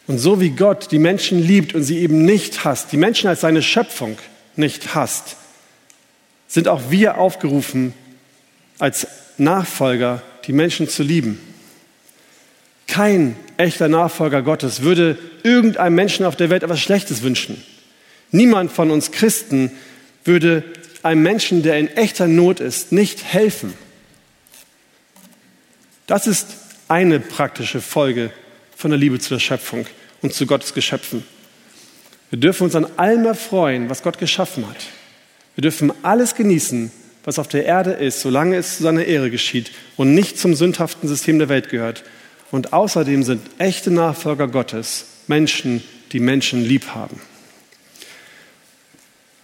Und 0.08 0.18
so 0.18 0.42
wie 0.42 0.50
Gott 0.50 0.90
die 0.90 0.98
Menschen 0.98 1.44
liebt 1.44 1.76
und 1.76 1.84
sie 1.84 2.00
eben 2.00 2.26
nicht 2.26 2.66
hasst, 2.66 2.92
die 2.92 2.98
Menschen 2.98 3.28
als 3.28 3.42
seine 3.42 3.62
Schöpfung 3.62 4.18
nicht 4.56 4.96
hasst, 4.96 5.36
sind 6.48 6.68
auch 6.68 6.90
wir 6.90 7.20
aufgerufen, 7.20 7.94
als 8.80 9.08
Nachfolger 9.38 10.22
die 10.46 10.54
Menschen 10.54 10.88
zu 10.90 11.04
lieben. 11.04 11.40
Kein 12.88 13.36
echter 13.58 13.88
Nachfolger 13.88 14.42
Gottes 14.42 14.82
würde 14.82 15.18
irgendeinem 15.44 15.96
Menschen 15.96 16.26
auf 16.26 16.36
der 16.36 16.50
Welt 16.50 16.64
etwas 16.64 16.80
Schlechtes 16.80 17.24
wünschen. 17.24 17.64
Niemand 18.32 18.72
von 18.72 18.92
uns 18.92 19.12
Christen 19.12 19.72
würde 20.24 20.64
einem 21.02 21.22
Menschen, 21.22 21.64
der 21.64 21.78
in 21.80 21.88
echter 21.88 22.28
Not 22.28 22.60
ist, 22.60 22.92
nicht 22.92 23.24
helfen. 23.24 23.74
Das 26.08 26.28
ist 26.28 26.48
eine 26.88 27.20
praktische 27.20 27.82
Folge 27.82 28.32
von 28.76 28.92
der 28.92 29.00
Liebe 29.00 29.20
zu 29.20 29.30
der 29.30 29.40
Schöpfung 29.40 29.86
und 30.22 30.34
zu 30.34 30.46
Gottes 30.46 30.74
Geschöpfen. 30.74 31.26
Wir 32.30 32.40
dürfen 32.40 32.64
uns 32.64 32.76
an 32.76 32.88
allem 32.98 33.26
erfreuen, 33.26 33.90
was 33.90 34.04
Gott 34.04 34.18
geschaffen 34.18 34.68
hat. 34.68 34.88
Wir 35.56 35.62
dürfen 35.62 35.94
alles 36.02 36.36
genießen, 36.36 36.92
was 37.24 37.40
auf 37.40 37.48
der 37.48 37.66
Erde 37.66 37.92
ist, 37.92 38.22
solange 38.22 38.58
es 38.58 38.78
zu 38.78 38.84
seiner 38.84 39.06
Ehre 39.06 39.32
geschieht 39.32 39.72
und 39.98 40.14
nicht 40.14 40.38
zum 40.38 40.56
sündhaften 40.56 41.08
System 41.08 41.40
der 41.40 41.50
Welt 41.50 41.70
gehört. 41.70 42.04
Und 42.52 42.74
außerdem 42.74 43.24
sind 43.24 43.42
echte 43.58 43.92
Nachfolger 43.92 44.48
Gottes 44.48 45.06
Menschen, 45.28 45.84
die 46.12 46.20
Menschen 46.20 46.64
lieb 46.64 46.90
haben. 46.94 47.20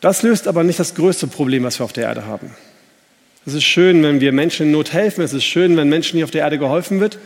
Das 0.01 0.21
löst 0.21 0.47
aber 0.47 0.63
nicht 0.63 0.79
das 0.79 0.95
größte 0.95 1.27
Problem, 1.27 1.63
was 1.63 1.79
wir 1.79 1.85
auf 1.85 1.93
der 1.93 2.05
Erde 2.05 2.25
haben. 2.25 2.51
Es 3.45 3.53
ist 3.53 3.63
schön, 3.63 4.03
wenn 4.03 4.21
wir 4.21 4.31
Menschen 4.31 4.67
in 4.67 4.71
Not 4.71 4.93
helfen. 4.93 5.23
Es 5.23 5.33
ist 5.33 5.45
schön, 5.45 5.75
wenn 5.75 5.89
Menschen 5.89 6.17
hier 6.17 6.25
auf 6.25 6.31
der 6.31 6.43
Erde 6.43 6.59
geholfen 6.59 6.99
wird. 6.99 7.17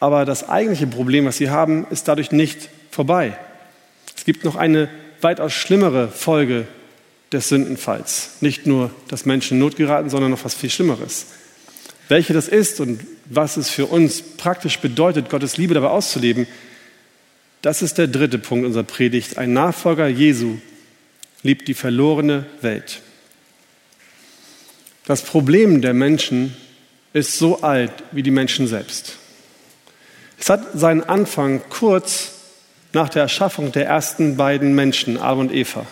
Aber 0.00 0.24
das 0.24 0.48
eigentliche 0.48 0.86
Problem, 0.86 1.26
was 1.26 1.36
sie 1.36 1.50
haben, 1.50 1.86
ist 1.90 2.08
dadurch 2.08 2.32
nicht 2.32 2.68
vorbei. 2.90 3.36
Es 4.16 4.24
gibt 4.24 4.44
noch 4.44 4.56
eine 4.56 4.88
weitaus 5.20 5.52
schlimmere 5.52 6.08
Folge 6.08 6.66
des 7.34 7.48
Sündenfalls. 7.48 8.30
Nicht 8.40 8.66
nur, 8.66 8.90
dass 9.08 9.26
Menschen 9.26 9.54
in 9.54 9.58
Not 9.60 9.76
geraten, 9.76 10.08
sondern 10.08 10.30
noch 10.30 10.44
was 10.44 10.54
viel 10.54 10.70
Schlimmeres. 10.70 11.26
Welche 12.08 12.32
das 12.32 12.48
ist 12.48 12.80
und 12.80 13.00
was 13.26 13.56
es 13.56 13.70
für 13.70 13.86
uns 13.86 14.22
praktisch 14.22 14.78
bedeutet, 14.78 15.30
Gottes 15.30 15.56
Liebe 15.56 15.74
dabei 15.74 15.88
auszuleben, 15.88 16.46
das 17.62 17.82
ist 17.82 17.98
der 17.98 18.08
dritte 18.08 18.38
Punkt 18.38 18.66
unserer 18.66 18.84
Predigt. 18.84 19.38
Ein 19.38 19.52
Nachfolger 19.52 20.06
Jesu 20.06 20.58
liebt 21.42 21.66
die 21.66 21.74
verlorene 21.74 22.46
Welt. 22.60 23.00
Das 25.06 25.22
Problem 25.22 25.80
der 25.80 25.94
Menschen 25.94 26.54
ist 27.12 27.38
so 27.38 27.62
alt 27.62 27.92
wie 28.12 28.22
die 28.22 28.30
Menschen 28.30 28.66
selbst. 28.66 29.16
Es 30.38 30.50
hat 30.50 30.66
seinen 30.74 31.02
Anfang 31.02 31.62
kurz 31.70 32.32
nach 32.92 33.08
der 33.08 33.22
Erschaffung 33.22 33.72
der 33.72 33.86
ersten 33.86 34.36
beiden 34.36 34.74
Menschen, 34.74 35.18
Adam 35.18 35.40
und 35.40 35.52
Eva. 35.52 35.86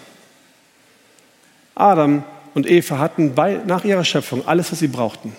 Adam 1.75 2.25
und 2.55 2.69
Eva 2.69 2.99
hatten 2.99 3.35
bei, 3.35 3.61
nach 3.67 3.85
ihrer 3.85 4.05
Schöpfung 4.05 4.47
alles, 4.47 4.73
was 4.73 4.79
sie 4.79 4.89
brauchten. 4.89 5.35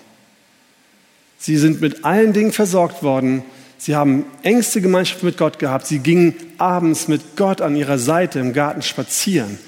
Sie 1.38 1.56
sind 1.56 1.80
mit 1.80 2.04
allen 2.04 2.32
Dingen 2.32 2.52
versorgt 2.52 3.02
worden. 3.02 3.42
Sie 3.76 3.94
haben 3.94 4.24
engste 4.42 4.80
Gemeinschaft 4.80 5.22
mit 5.22 5.36
Gott 5.36 5.58
gehabt. 5.58 5.86
Sie 5.86 5.98
gingen 5.98 6.34
abends 6.58 7.06
mit 7.08 7.36
Gott 7.36 7.60
an 7.60 7.76
ihrer 7.76 7.98
Seite 7.98 8.38
im 8.38 8.52
Garten 8.52 8.82
spazieren. 8.82 9.58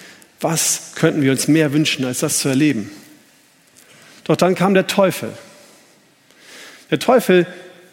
Was 0.41 0.93
könnten 0.95 1.23
wir 1.23 1.33
uns 1.33 1.49
mehr 1.49 1.73
wünschen, 1.73 2.05
als 2.05 2.21
das 2.21 2.39
zu 2.39 2.49
erleben? 2.49 2.91
Doch 4.25 4.37
dann 4.37 4.55
kam 4.55 4.75
der 4.75 4.87
Teufel. 4.87 5.31
Der 6.91 6.99
Teufel 6.99 7.47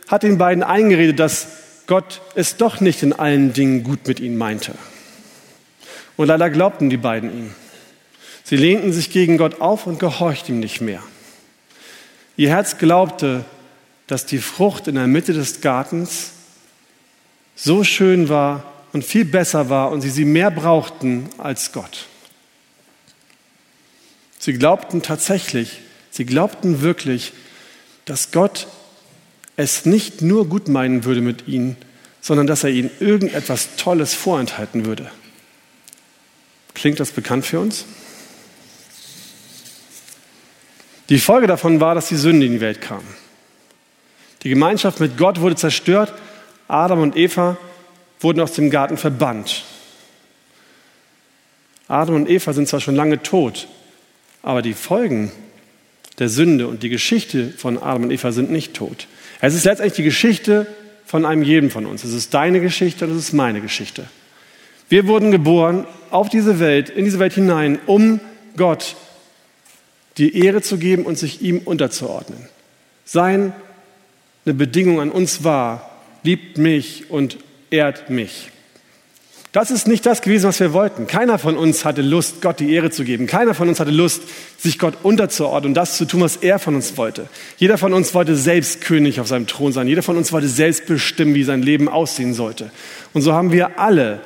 hat 0.07 0.23
den 0.23 0.37
beiden 0.37 0.63
eingeredet, 0.63 1.19
dass 1.19 1.47
Gott 1.87 2.21
es 2.35 2.57
doch 2.57 2.79
nicht 2.79 3.03
in 3.03 3.13
allen 3.13 3.53
Dingen 3.53 3.83
gut 3.83 4.07
mit 4.07 4.19
ihnen 4.19 4.37
meinte. 4.37 4.73
Und 6.15 6.27
leider 6.27 6.49
glaubten 6.49 6.89
die 6.89 6.97
beiden 6.97 7.31
ihm. 7.31 7.55
Sie 8.53 8.57
lehnten 8.57 8.93
sich 8.93 9.10
gegen 9.10 9.39
Gott 9.39 9.62
auf 9.62 9.88
und 9.88 9.98
gehorchten 9.98 10.53
ihm 10.53 10.60
nicht 10.60 10.79
mehr. 10.79 11.01
Ihr 12.38 12.50
Herz 12.50 12.77
glaubte, 12.77 13.45
dass 14.05 14.27
die 14.27 14.38
Frucht 14.38 14.88
in 14.88 14.93
der 14.93 15.07
Mitte 15.07 15.33
des 15.33 15.62
Gartens 15.62 16.33
so 17.55 17.83
schön 17.83 18.29
war 18.29 18.72
und 18.93 19.03
viel 19.03 19.25
besser 19.25 19.72
war 19.72 19.89
und 19.89 20.01
sie 20.01 20.12
sie 20.12 20.25
mehr 20.25 20.51
brauchten 20.51 21.31
als 21.39 21.72
Gott. 21.72 22.05
Sie 24.38 24.53
glaubten 24.53 25.01
tatsächlich, 25.01 25.79
sie 26.12 26.27
glaubten 26.27 26.83
wirklich, 26.83 27.33
dass 28.05 28.31
Gott 28.31 28.67
es 29.55 29.88
nicht 29.88 30.22
nur 30.22 30.48
gut 30.48 30.67
meinen 30.67 31.05
würde 31.05 31.22
mit 31.22 31.48
ihnen, 31.48 31.75
sondern 32.22 32.45
dass 32.45 32.63
er 32.63 32.69
ihnen 32.69 32.91
irgendetwas 33.00 33.77
Tolles 33.77 34.13
vorenthalten 34.13 34.86
würde. 34.86 35.10
Klingt 36.75 37.00
das 37.00 37.10
bekannt 37.10 37.48
für 37.48 37.60
uns? 37.60 37.86
Die 41.13 41.20
Folge 41.20 41.46
davon 41.46 41.79
war, 41.79 41.93
dass 41.93 42.08
die 42.08 42.15
Sünde 42.15 42.48
in 42.48 42.53
die 42.53 42.60
Welt 42.60 42.82
kam. 42.82 43.03
Die 44.41 44.50
Gemeinschaft 44.50 45.00
mit 45.00 45.15
Gott 45.15 45.41
wurde 45.41 45.55
zerstört. 45.55 46.12
Adam 46.67 47.01
und 47.01 47.15
Eva 47.15 47.55
wurden 48.20 48.39
aus 48.39 48.53
dem 48.53 48.72
Garten 48.72 48.98
verbannt. 48.98 49.63
Adam 51.88 52.15
und 52.15 52.27
Eva 52.27 52.51
sind 52.53 52.67
zwar 52.67 52.79
schon 52.79 52.96
lange 52.96 53.22
tot, 53.22 53.67
aber 54.41 54.63
die 54.63 54.74
Folgen 54.74 55.32
der 56.17 56.29
Sünde 56.29 56.67
und 56.67 56.82
die 56.82 56.89
Geschichte 56.89 57.51
von 57.51 57.77
Adam 57.77 58.05
und 58.05 58.12
Eva 58.12 58.32
sind 58.32 58.51
nicht 58.51 58.74
tot. 58.74 59.05
Es 59.39 59.53
ist 59.53 59.65
letztendlich 59.65 59.98
die 59.98 60.03
Geschichte 60.03 60.65
von 61.05 61.27
einem 61.27 61.43
jedem 61.43 61.70
von 61.70 61.86
uns. 61.86 62.03
Es 62.03 62.13
ist 62.13 62.34
deine 62.34 62.60
Geschichte 62.60 63.05
und 63.05 63.12
es 63.12 63.20
ist 63.20 63.34
meine 63.34 63.62
Geschichte. 63.62 64.08
Wir 64.89 65.05
wurden 65.05 65.29
geboren 65.29 65.86
auf 66.10 66.29
diese 66.29 66.60
Welt, 66.60 66.89
in 66.89 67.05
diese 67.05 67.20
Welt 67.20 67.34
hinein, 67.34 67.77
um 67.86 68.20
Gott 68.58 68.96
die 70.17 70.43
Ehre 70.43 70.62
zu 70.62 70.77
geben 70.77 71.05
und 71.05 71.17
sich 71.17 71.41
ihm 71.41 71.60
unterzuordnen. 71.60 72.48
Seine 73.05 73.53
Bedingung 74.46 75.00
an 75.00 75.12
uns 75.12 75.43
war, 75.43 75.91
liebt 76.24 76.58
mich 76.58 77.10
und 77.10 77.38
ehrt 77.70 78.10
mich. 78.10 78.50
Das 79.53 79.70
ist 79.70 79.88
nicht 79.88 80.03
das 80.08 80.24
gewesen, 80.24 80.48
was 80.48 80.60
wir 80.60 80.74
wollten. 80.74 81.05
Keiner 81.05 81.38
von 81.38 81.58
uns 81.58 81.86
hatte 81.86 82.01
Lust, 82.01 82.41
Gott 82.41 82.60
die 82.60 82.74
Ehre 82.74 82.89
zu 82.89 83.03
geben. 83.03 83.27
Keiner 83.27 83.53
von 83.53 83.70
uns 83.70 83.79
hatte 83.79 83.91
Lust, 83.91 84.24
sich 84.58 84.79
Gott 84.79 84.96
unterzuordnen 85.03 85.72
und 85.72 85.74
das 85.75 85.96
zu 85.96 86.05
tun, 86.05 86.22
was 86.22 86.38
er 86.38 86.58
von 86.58 86.74
uns 86.74 86.98
wollte. 86.98 87.27
Jeder 87.58 87.77
von 87.77 87.93
uns 87.93 88.15
wollte 88.15 88.36
selbst 88.36 88.82
König 88.82 89.20
auf 89.20 89.27
seinem 89.27 89.46
Thron 89.46 89.72
sein. 89.72 89.88
Jeder 89.88 90.01
von 90.01 90.17
uns 90.17 90.32
wollte 90.32 90.48
selbst 90.48 90.88
bestimmen, 90.88 91.36
wie 91.36 91.43
sein 91.43 91.62
Leben 91.62 91.88
aussehen 91.88 92.34
sollte. 92.34 92.72
Und 93.13 93.22
so 93.22 93.34
haben 93.34 93.51
wir 93.51 93.77
alle 93.79 94.21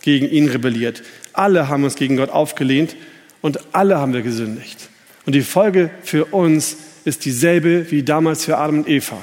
gegen 0.00 0.30
ihn 0.30 0.48
rebelliert. 0.48 1.02
Alle 1.34 1.68
haben 1.68 1.84
uns 1.84 1.96
gegen 1.96 2.16
Gott 2.16 2.30
aufgelehnt 2.30 2.96
und 3.42 3.60
alle 3.72 3.98
haben 3.98 4.14
wir 4.14 4.22
gesündigt. 4.22 4.89
Und 5.26 5.34
die 5.34 5.42
Folge 5.42 5.90
für 6.02 6.26
uns 6.26 6.76
ist 7.04 7.24
dieselbe 7.24 7.90
wie 7.90 8.02
damals 8.02 8.44
für 8.44 8.58
Adam 8.58 8.80
und 8.80 8.88
Eva. 8.88 9.18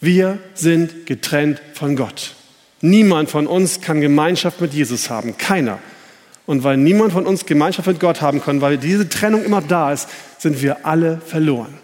Wir 0.00 0.38
sind 0.54 1.06
getrennt 1.06 1.60
von 1.74 1.96
Gott. 1.96 2.34
Niemand 2.80 3.30
von 3.30 3.46
uns 3.46 3.80
kann 3.80 4.00
Gemeinschaft 4.00 4.60
mit 4.60 4.72
Jesus 4.72 5.10
haben. 5.10 5.36
Keiner. 5.36 5.78
Und 6.46 6.64
weil 6.64 6.76
niemand 6.76 7.12
von 7.12 7.26
uns 7.26 7.46
Gemeinschaft 7.46 7.86
mit 7.86 8.00
Gott 8.00 8.20
haben 8.22 8.42
kann, 8.42 8.60
weil 8.60 8.78
diese 8.78 9.08
Trennung 9.08 9.44
immer 9.44 9.60
da 9.60 9.92
ist, 9.92 10.08
sind 10.38 10.62
wir 10.62 10.86
alle 10.86 11.20
verloren. 11.24 11.74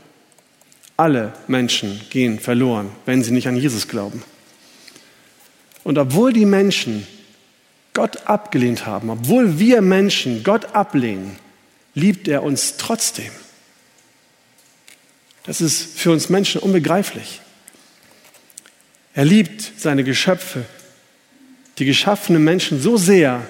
Alle 0.97 1.35
Menschen 1.47 2.01
gehen 2.09 2.41
verloren, 2.41 2.89
wenn 3.05 3.23
sie 3.23 3.33
nicht 3.33 3.49
an 3.49 3.57
Jesus 3.57 3.87
glauben. 3.87 4.23
Und 5.85 5.99
obwohl 5.99 6.33
die 6.33 6.47
Menschen 6.47 7.07
Gott 7.93 8.27
abgelehnt 8.27 8.87
haben, 8.87 9.11
obwohl 9.11 9.59
wir 9.59 9.83
Menschen 9.83 10.43
Gott 10.43 10.75
ablehnen, 10.75 11.37
liebt 11.95 12.27
er 12.29 12.43
uns 12.43 12.77
trotzdem. 12.77 13.31
Das 15.47 15.61
ist 15.61 15.99
für 15.99 16.11
uns 16.11 16.29
Menschen 16.29 16.61
unbegreiflich. 16.61 17.41
Er 19.15 19.25
liebt 19.25 19.73
seine 19.79 20.05
Geschöpfe 20.05 20.65
die 21.79 21.85
geschaffenen 21.85 22.43
Menschen 22.43 22.81
so 22.81 22.97
sehr, 22.97 23.43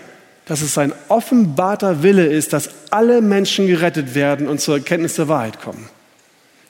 dass 0.47 0.63
es 0.63 0.75
sein 0.75 0.93
offenbarter 1.09 2.03
Wille 2.03 2.27
ist, 2.27 2.53
dass 2.53 2.71
alle 2.91 3.21
Menschen 3.21 3.67
gerettet 3.67 4.15
werden 4.15 4.49
und 4.49 4.61
zur 4.61 4.77
Erkenntnis 4.77 5.15
der 5.15 5.29
Wahrheit 5.29 5.61
kommen. 5.61 5.89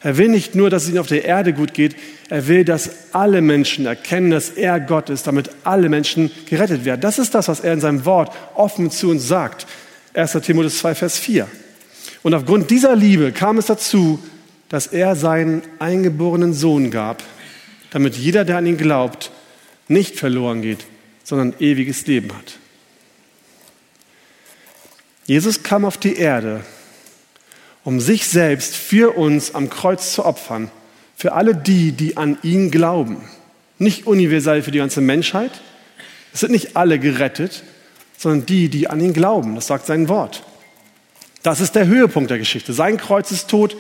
Er 0.03 0.19
will 0.19 0.29
nicht 0.29 0.55
nur, 0.55 0.71
dass 0.71 0.85
es 0.85 0.91
ihnen 0.91 0.99
auf 0.99 1.07
der 1.07 1.25
Erde 1.25 1.53
gut 1.53 1.75
geht, 1.75 1.97
er 2.29 2.47
will, 2.47 2.65
dass 2.65 2.91
alle 3.13 3.41
Menschen 3.41 3.87
erkennen, 3.87 4.31
dass 4.31 4.51
er 4.51 4.81
Gott 4.81 5.11
ist, 5.11 5.27
damit 5.27 5.51
alle 5.65 5.89
Menschen 5.89 6.31
gerettet 6.49 6.85
werden. 6.85 7.01
Das 7.01 7.19
ist 7.19 7.35
das, 7.35 7.49
was 7.49 7.61
er 7.61 7.73
in 7.73 7.81
seinem 7.81 8.05
Wort 8.05 8.33
offen 8.55 8.91
zu 8.91 9.11
uns 9.11 9.27
sagt. 9.27 9.67
1. 10.15 10.33
Timotheus 10.43 10.79
2, 10.79 10.95
Vers 10.95 11.19
4. 11.19 11.47
Und 12.23 12.35
aufgrund 12.35 12.71
dieser 12.71 12.95
Liebe 12.95 13.33
kam 13.33 13.59
es 13.59 13.67
dazu, 13.67 14.23
dass 14.69 14.87
er 14.87 15.17
seinen 15.17 15.63
eingeborenen 15.79 16.53
Sohn 16.53 16.91
gab, 16.91 17.23
damit 17.91 18.17
jeder, 18.17 18.45
der 18.45 18.59
an 18.59 18.67
ihn 18.67 18.77
glaubt, 18.77 19.31
nicht 19.89 20.17
verloren 20.17 20.63
geht, 20.63 20.85
sondern 21.25 21.55
ewiges 21.61 22.07
Leben 22.07 22.33
hat. 22.37 22.59
Jesus 25.27 25.63
kam 25.63 25.85
auf 25.85 25.97
die 25.97 26.17
Erde, 26.17 26.63
um 27.85 28.01
sich 28.01 28.27
selbst 28.27 28.77
für 28.77 29.17
uns 29.17 29.55
am 29.55 29.71
Kreuz 29.71 30.13
zu 30.13 30.25
opfern, 30.25 30.71
für 31.17 31.33
alle 31.33 31.55
die, 31.55 31.93
die 31.93 32.17
an 32.17 32.39
ihn 32.43 32.71
glauben. 32.71 33.25
Nicht 33.79 34.07
universell 34.07 34.63
für 34.63 34.71
die 34.71 34.79
ganze 34.79 35.01
Menschheit. 35.01 35.53
Es 36.33 36.41
sind 36.41 36.53
nicht 36.53 36.77
alle 36.77 36.99
gerettet, 36.99 37.63
sondern 38.19 38.47
die, 38.47 38.69
die 38.69 38.89
an 38.89 39.01
ihn 39.01 39.13
glauben. 39.13 39.55
Das 39.55 39.67
sagt 39.67 39.87
sein 39.87 40.09
Wort. 40.09 40.43
Das 41.43 41.61
ist 41.61 41.75
der 41.75 41.87
Höhepunkt 41.87 42.31
der 42.31 42.39
Geschichte. 42.39 42.73
Sein 42.73 42.97
Kreuz 42.97 43.31
ist 43.31 43.49
tot 43.49 43.77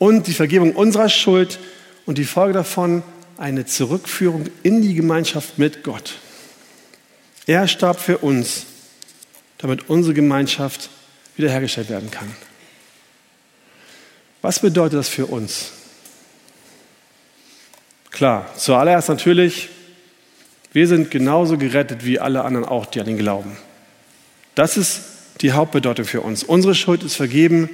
und 0.00 0.26
die 0.26 0.32
Vergebung 0.32 0.74
unserer 0.74 1.10
Schuld 1.10 1.60
und 2.06 2.16
die 2.16 2.24
Folge 2.24 2.54
davon 2.54 3.02
eine 3.36 3.66
Zurückführung 3.66 4.46
in 4.62 4.80
die 4.80 4.94
Gemeinschaft 4.94 5.58
mit 5.58 5.84
Gott. 5.84 6.14
Er 7.46 7.68
starb 7.68 8.00
für 8.00 8.18
uns, 8.18 8.64
damit 9.58 9.90
unsere 9.90 10.14
Gemeinschaft 10.14 10.88
wiederhergestellt 11.36 11.90
werden 11.90 12.10
kann. 12.10 12.34
Was 14.40 14.60
bedeutet 14.60 14.98
das 14.98 15.08
für 15.10 15.26
uns? 15.26 15.72
Klar, 18.10 18.50
zuallererst 18.56 19.10
natürlich, 19.10 19.68
wir 20.72 20.88
sind 20.88 21.10
genauso 21.10 21.58
gerettet 21.58 22.06
wie 22.06 22.18
alle 22.18 22.42
anderen 22.44 22.64
auch, 22.64 22.86
die 22.86 23.02
an 23.02 23.06
ihn 23.06 23.18
glauben. 23.18 23.54
Das 24.54 24.78
ist 24.78 25.02
die 25.42 25.52
Hauptbedeutung 25.52 26.06
für 26.06 26.22
uns. 26.22 26.42
Unsere 26.42 26.74
Schuld 26.74 27.02
ist 27.02 27.16
vergeben, 27.16 27.68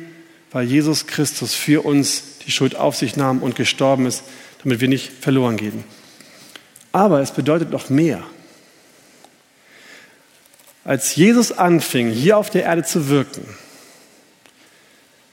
weil 0.57 0.64
Jesus 0.64 1.07
Christus 1.07 1.55
für 1.55 1.85
uns 1.85 2.38
die 2.47 2.51
Schuld 2.51 2.77
auf 2.77 2.97
sich 2.97 3.14
nahm 3.14 3.42
und 3.42 3.57
gestorben 3.57 4.07
ist, 4.07 4.23
damit 4.62 4.81
wir 4.81 4.88
nicht 4.88 5.12
verloren 5.12 5.59
gehen. 5.59 5.85
Aber 6.92 7.21
es 7.21 7.33
bedeutet 7.33 7.71
noch 7.73 7.90
mehr. 7.90 8.23
Als 10.83 11.14
Jesus 11.14 11.53
anfing, 11.53 12.09
hier 12.09 12.38
auf 12.38 12.49
der 12.49 12.62
Erde 12.62 12.85
zu 12.85 13.11
wirken, 13.11 13.47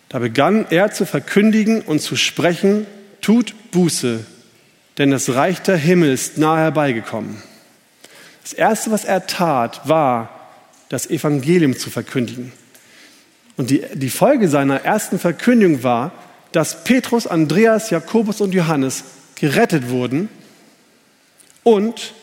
da 0.10 0.20
begann 0.20 0.66
er 0.70 0.92
zu 0.92 1.06
verkündigen 1.06 1.80
und 1.84 2.02
zu 2.02 2.18
sprechen, 2.18 2.86
tut 3.22 3.56
Buße, 3.72 4.26
denn 4.98 5.10
das 5.10 5.34
Reich 5.34 5.62
der 5.62 5.78
Himmel 5.78 6.12
ist 6.12 6.38
nahe 6.38 6.60
herbeigekommen. 6.60 7.42
Das 8.42 8.52
Erste, 8.52 8.92
was 8.92 9.06
er 9.06 9.26
tat, 9.26 9.88
war, 9.88 10.50
das 10.90 11.10
Evangelium 11.10 11.78
zu 11.78 11.90
verkündigen. 11.90 12.52
Und 13.58 13.70
die, 13.70 13.84
die 13.94 14.10
Folge 14.10 14.50
seiner 14.50 14.82
ersten 14.82 15.20
Verkündigung 15.20 15.84
war, 15.84 16.12
dass 16.52 16.84
Petrus, 16.84 17.28
Andreas, 17.28 17.90
Jakobus 17.90 18.42
und 18.42 18.54
Johannes 18.54 19.04
gerettet 19.36 19.90
wurden 19.90 20.30
und 21.64 22.14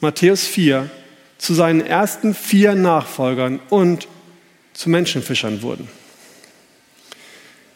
Matthäus 0.00 0.46
4, 0.46 0.90
zu 1.38 1.54
seinen 1.54 1.80
ersten 1.80 2.34
vier 2.34 2.74
Nachfolgern 2.74 3.60
und 3.70 4.08
zu 4.74 4.90
Menschenfischern 4.90 5.62
wurden. 5.62 5.88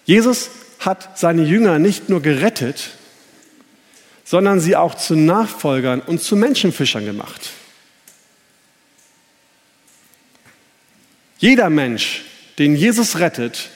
Jesus 0.05 0.51
hat 0.81 1.19
seine 1.19 1.43
Jünger 1.43 1.79
nicht 1.79 2.09
nur 2.09 2.21
gerettet, 2.23 2.91
sondern 4.25 4.61
sie 4.61 4.77
auch 4.77 4.97
zu 4.97 5.15
Nachfolgern 5.15 6.01
und 6.01 6.23
zu 6.23 6.37
Menschenfischern 6.37 7.05
gemacht. 7.05 7.51
Jeder 11.39 11.71
Mensch, 11.71 12.25
den 12.63 12.77
Jesus 12.77 13.19
rettet, 13.19 13.71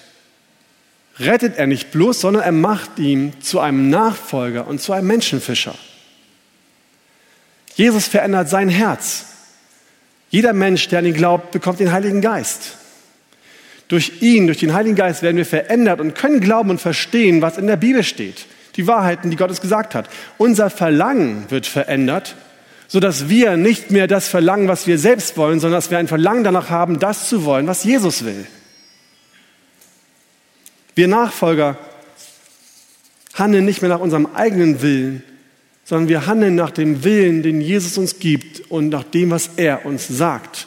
rettet 1.19 1.57
er 1.59 1.67
nicht 1.67 1.91
bloß, 1.91 2.21
sondern 2.21 2.45
er 2.45 2.53
macht 2.53 2.99
ihn 2.99 3.33
zu 3.41 3.59
einem 3.59 3.91
Nachfolger 3.91 4.67
und 4.67 4.81
zu 4.81 4.93
einem 4.93 5.09
Menschenfischer. 5.09 5.75
Jesus 7.75 8.07
verändert 8.07 8.49
sein 8.49 8.69
Herz. 8.69 9.27
Jeder 10.31 10.53
Mensch, 10.53 10.89
der 10.89 11.01
an 11.01 11.07
ihn 11.07 11.15
glaubt, 11.15 11.51
bekommt 11.51 11.81
den 11.81 11.93
Heiligen 11.93 12.21
Geist. 12.21 12.77
Durch 13.89 14.23
ihn, 14.23 14.47
durch 14.47 14.59
den 14.59 14.73
Heiligen 14.73 14.97
Geist 14.97 15.23
werden 15.23 15.37
wir 15.37 15.47
verändert 15.47 16.01
und 16.01 16.15
können 16.15 16.41
glauben 16.41 16.71
und 16.71 16.81
verstehen, 16.81 17.43
was 17.43 17.59
in 17.59 17.67
der 17.67 17.77
Bibel 17.77 18.03
steht. 18.05 18.47
Die 18.77 18.87
Wahrheiten, 18.87 19.31
die 19.31 19.37
Gott 19.37 19.51
uns 19.51 19.61
gesagt 19.61 19.95
hat. 19.95 20.09
Unser 20.39 20.71
Verlangen 20.71 21.47
wird 21.51 21.67
verändert, 21.67 22.37
sodass 22.89 23.29
wir 23.29 23.57
nicht 23.57 23.91
mehr 23.91 24.07
das 24.07 24.29
verlangen, 24.29 24.69
was 24.69 24.87
wir 24.87 24.99
selbst 24.99 25.37
wollen, 25.37 25.61
sondern 25.61 25.79
dass 25.79 25.91
wir 25.91 25.99
ein 25.99 26.09
Verlangen 26.09 26.45
danach 26.45 26.71
haben, 26.71 26.99
das 26.99 27.29
zu 27.29 27.45
wollen, 27.45 27.67
was 27.67 27.85
Jesus 27.85 28.25
will. 28.25 28.47
Wir 30.97 31.09
Nachfolger 31.09 31.79
handeln 33.35 33.67
nicht 33.67 33.83
mehr 33.83 33.91
nach 33.91 34.01
unserem 34.01 34.27
eigenen 34.35 34.81
Willen, 34.81 35.23
sondern 35.85 36.09
wir 36.09 36.27
handeln 36.27 36.55
nach 36.55 36.71
dem 36.71 37.05
Willen, 37.05 37.43
den 37.43 37.61
Jesus 37.61 37.99
uns 37.99 38.19
gibt 38.19 38.71
und 38.71 38.89
nach 38.89 39.05
dem, 39.05 39.31
was 39.31 39.51
er 39.57 39.85
uns 39.85 40.09
sagt. 40.09 40.67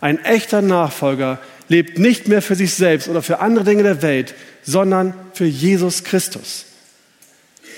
Ein 0.00 0.22
echter 0.24 0.60
Nachfolger 0.60 1.40
lebt 1.68 1.98
nicht 1.98 2.28
mehr 2.28 2.42
für 2.42 2.54
sich 2.54 2.74
selbst 2.74 3.08
oder 3.08 3.22
für 3.22 3.40
andere 3.40 3.64
Dinge 3.64 3.82
der 3.82 4.02
Welt, 4.02 4.34
sondern 4.62 5.14
für 5.32 5.46
Jesus 5.46 6.04
Christus. 6.04 6.66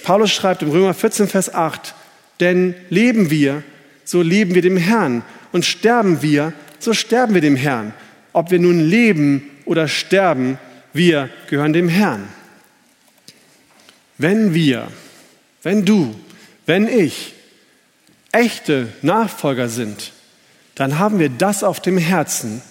Paulus 0.03 0.33
schreibt 0.33 0.63
im 0.63 0.71
Römer 0.71 0.95
14, 0.95 1.29
Vers 1.29 1.55
8, 1.55 1.95
denn 2.41 2.75
leben 2.91 3.31
wir, 3.31 3.63
so 4.05 4.21
leben 4.21 4.57
wir 4.57 4.63
dem 4.63 4.77
Herrn 4.77 5.23
und 5.53 5.65
sterben 5.65 6.23
wir, 6.23 6.53
so 6.81 6.93
sterben 6.93 7.35
wir 7.35 7.41
dem 7.41 7.57
Herrn. 7.57 7.95
Ob 8.33 8.51
wir 8.51 8.59
nun 8.59 8.81
leben 8.81 9.49
oder 9.65 9.87
sterben, 9.87 10.59
wir 10.95 11.29
gehören 11.51 11.73
dem 11.73 11.89
Herrn. 11.89 12.29
Wenn 14.17 14.55
wir, 14.55 14.89
wenn 15.63 15.85
du, 15.85 16.15
wenn 16.67 16.89
ich 16.89 17.35
echte 18.33 18.89
Nachfolger 19.03 19.69
sind, 19.69 20.13
dann 20.77 20.99
haben 20.99 21.19
wir 21.19 21.29
das 21.29 21.63
auf 21.63 21.81
dem 21.81 21.99
Herzen, 21.99 22.63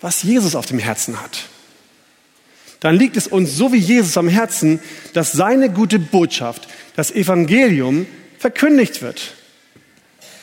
was 0.00 0.22
Jesus 0.22 0.54
auf 0.54 0.66
dem 0.66 0.78
Herzen 0.78 1.20
hat. 1.22 1.44
Dann 2.80 2.96
liegt 2.96 3.16
es 3.16 3.26
uns 3.26 3.56
so 3.56 3.72
wie 3.72 3.78
Jesus 3.78 4.16
am 4.16 4.28
Herzen, 4.28 4.80
dass 5.12 5.32
seine 5.32 5.70
gute 5.70 5.98
Botschaft, 5.98 6.68
das 6.94 7.10
Evangelium, 7.10 8.06
verkündigt 8.38 9.02
wird. 9.02 9.34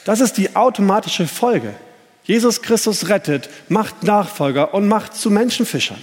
Das 0.06 0.20
ist 0.20 0.38
die 0.38 0.56
automatische 0.56 1.28
Folge. 1.28 1.74
Jesus 2.24 2.62
Christus 2.62 3.10
rettet, 3.10 3.50
macht 3.70 4.04
Nachfolger 4.04 4.74
und 4.74 4.88
macht 4.88 5.16
zu 5.16 5.30
Menschenfischern. 5.30 6.02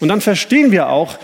Und 0.00 0.08
dann 0.08 0.20
verstehen 0.20 0.72
wir 0.72 0.88
auch, 0.88 1.18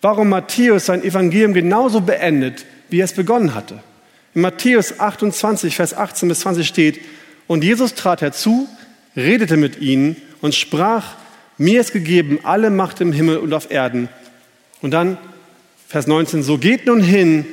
warum 0.00 0.28
Matthäus 0.28 0.86
sein 0.86 1.04
Evangelium 1.04 1.54
genauso 1.54 2.00
beendet, 2.00 2.64
wie 2.90 3.00
er 3.00 3.04
es 3.04 3.12
begonnen 3.12 3.54
hatte. 3.54 3.80
In 4.34 4.42
Matthäus 4.42 4.98
28, 4.98 5.76
Vers 5.76 5.94
18 5.94 6.28
bis 6.28 6.40
20 6.40 6.66
steht, 6.66 7.00
und 7.46 7.64
Jesus 7.64 7.94
trat 7.94 8.22
herzu, 8.22 8.68
redete 9.16 9.56
mit 9.56 9.80
ihnen 9.80 10.16
und 10.40 10.54
sprach, 10.54 11.14
mir 11.58 11.80
ist 11.80 11.92
gegeben 11.92 12.40
alle 12.42 12.70
Macht 12.70 13.00
im 13.00 13.12
Himmel 13.12 13.38
und 13.38 13.52
auf 13.52 13.70
Erden. 13.70 14.08
Und 14.80 14.92
dann 14.92 15.18
Vers 15.86 16.06
19, 16.06 16.42
so 16.42 16.56
geht 16.56 16.86
nun 16.86 17.02
hin 17.02 17.44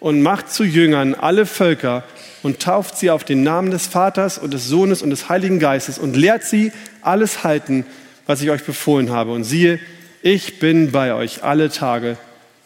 und 0.00 0.22
macht 0.22 0.52
zu 0.52 0.64
Jüngern 0.64 1.14
alle 1.14 1.44
Völker 1.46 2.04
und 2.42 2.60
tauft 2.60 2.96
sie 2.96 3.10
auf 3.10 3.24
den 3.24 3.42
Namen 3.42 3.72
des 3.72 3.88
Vaters 3.88 4.38
und 4.38 4.54
des 4.54 4.66
Sohnes 4.68 5.02
und 5.02 5.10
des 5.10 5.28
Heiligen 5.28 5.58
Geistes 5.58 5.98
und 5.98 6.16
lehrt 6.16 6.44
sie 6.44 6.70
alles 7.02 7.42
halten, 7.42 7.84
was 8.26 8.40
ich 8.40 8.50
euch 8.50 8.62
befohlen 8.62 9.10
habe. 9.10 9.32
Und 9.32 9.42
siehe, 9.42 9.80
ich 10.22 10.58
bin 10.58 10.92
bei 10.92 11.14
euch 11.14 11.42
alle 11.44 11.70
Tage 11.70 12.16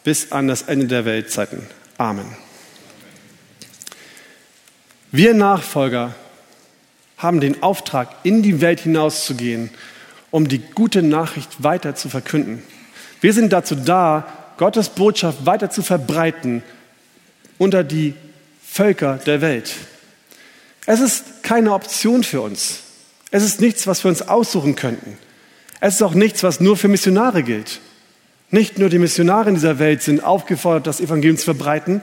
bis 0.03 0.31
an 0.31 0.47
das 0.47 0.63
Ende 0.63 0.87
der 0.87 1.05
Weltzeiten. 1.05 1.67
Amen. 1.97 2.25
Wir 5.11 5.33
Nachfolger 5.33 6.15
haben 7.17 7.39
den 7.39 7.63
Auftrag, 7.63 8.09
in 8.23 8.41
die 8.41 8.61
Welt 8.61 8.81
hinauszugehen, 8.81 9.69
um 10.31 10.47
die 10.47 10.59
gute 10.59 11.03
Nachricht 11.03 11.63
weiter 11.63 11.95
zu 11.95 12.09
verkünden. 12.09 12.63
Wir 13.21 13.33
sind 13.33 13.53
dazu 13.53 13.75
da, 13.75 14.27
Gottes 14.57 14.89
Botschaft 14.89 15.45
weiter 15.45 15.69
zu 15.69 15.81
verbreiten 15.81 16.63
unter 17.57 17.83
die 17.83 18.15
Völker 18.65 19.19
der 19.25 19.41
Welt. 19.41 19.73
Es 20.85 20.99
ist 20.99 21.43
keine 21.43 21.73
Option 21.73 22.23
für 22.23 22.41
uns. 22.41 22.79
Es 23.31 23.43
ist 23.43 23.61
nichts, 23.61 23.87
was 23.87 24.03
wir 24.03 24.09
uns 24.09 24.27
aussuchen 24.27 24.75
könnten. 24.75 25.17
Es 25.85 25.95
ist 25.95 26.01
auch 26.01 26.13
nichts, 26.13 26.43
was 26.43 26.61
nur 26.61 26.77
für 26.77 26.87
Missionare 26.87 27.43
gilt. 27.43 27.81
Nicht 28.51 28.79
nur 28.79 28.87
die 28.87 28.99
Missionare 28.99 29.49
in 29.49 29.55
dieser 29.55 29.79
Welt 29.79 30.01
sind 30.01 30.23
aufgefordert, 30.23 30.87
das 30.87 31.01
Evangelium 31.01 31.37
zu 31.37 31.43
verbreiten 31.43 32.01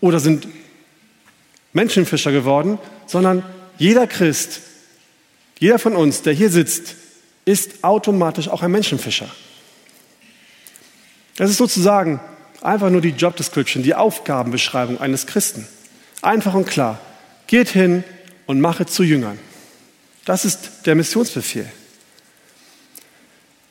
oder 0.00 0.18
sind 0.18 0.48
Menschenfischer 1.74 2.32
geworden, 2.32 2.78
sondern 3.06 3.42
jeder 3.76 4.06
Christ, 4.06 4.62
jeder 5.58 5.78
von 5.78 5.94
uns, 5.94 6.22
der 6.22 6.32
hier 6.32 6.48
sitzt, 6.48 6.94
ist 7.44 7.84
automatisch 7.84 8.48
auch 8.48 8.62
ein 8.62 8.70
Menschenfischer. 8.70 9.28
Das 11.36 11.50
ist 11.50 11.58
sozusagen 11.58 12.20
einfach 12.62 12.88
nur 12.88 13.02
die 13.02 13.10
Job 13.10 13.36
Description, 13.36 13.82
die 13.82 13.94
Aufgabenbeschreibung 13.94 15.02
eines 15.02 15.26
Christen. 15.26 15.68
Einfach 16.22 16.54
und 16.54 16.66
klar. 16.66 16.98
Geht 17.46 17.68
hin 17.68 18.04
und 18.46 18.62
mache 18.62 18.86
zu 18.86 19.02
Jüngern. 19.02 19.38
Das 20.24 20.46
ist 20.46 20.86
der 20.86 20.94
Missionsbefehl. 20.94 21.70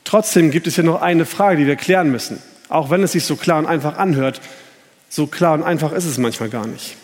Trotzdem 0.08 0.50
gibt 0.50 0.66
es 0.66 0.76
hier 0.76 0.84
noch 0.84 1.02
eine 1.02 1.26
Frage, 1.26 1.58
die 1.58 1.66
wir 1.66 1.76
klären 1.76 2.10
müssen. 2.10 2.42
Auch 2.70 2.88
wenn 2.88 3.02
es 3.02 3.12
sich 3.12 3.24
so 3.24 3.36
klar 3.36 3.58
und 3.58 3.66
einfach 3.66 3.98
anhört, 3.98 4.40
so 5.10 5.26
klar 5.26 5.52
und 5.52 5.62
einfach 5.62 5.92
ist 5.92 6.06
es 6.06 6.16
manchmal 6.16 6.48
gar 6.48 6.66
nicht. 6.66 6.96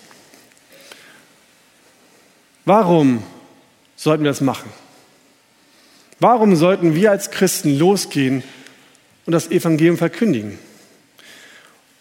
Warum 2.65 3.23
sollten 3.95 4.25
wir 4.25 4.31
das 4.31 4.41
machen? 4.41 4.71
Warum 6.19 6.57
sollten 6.57 6.95
wir 6.95 7.11
als 7.11 7.31
Christen 7.31 7.79
losgehen 7.79 8.43
und 9.27 9.35
das 9.35 9.51
Evangelium 9.51 9.99
verkündigen? 9.99 10.59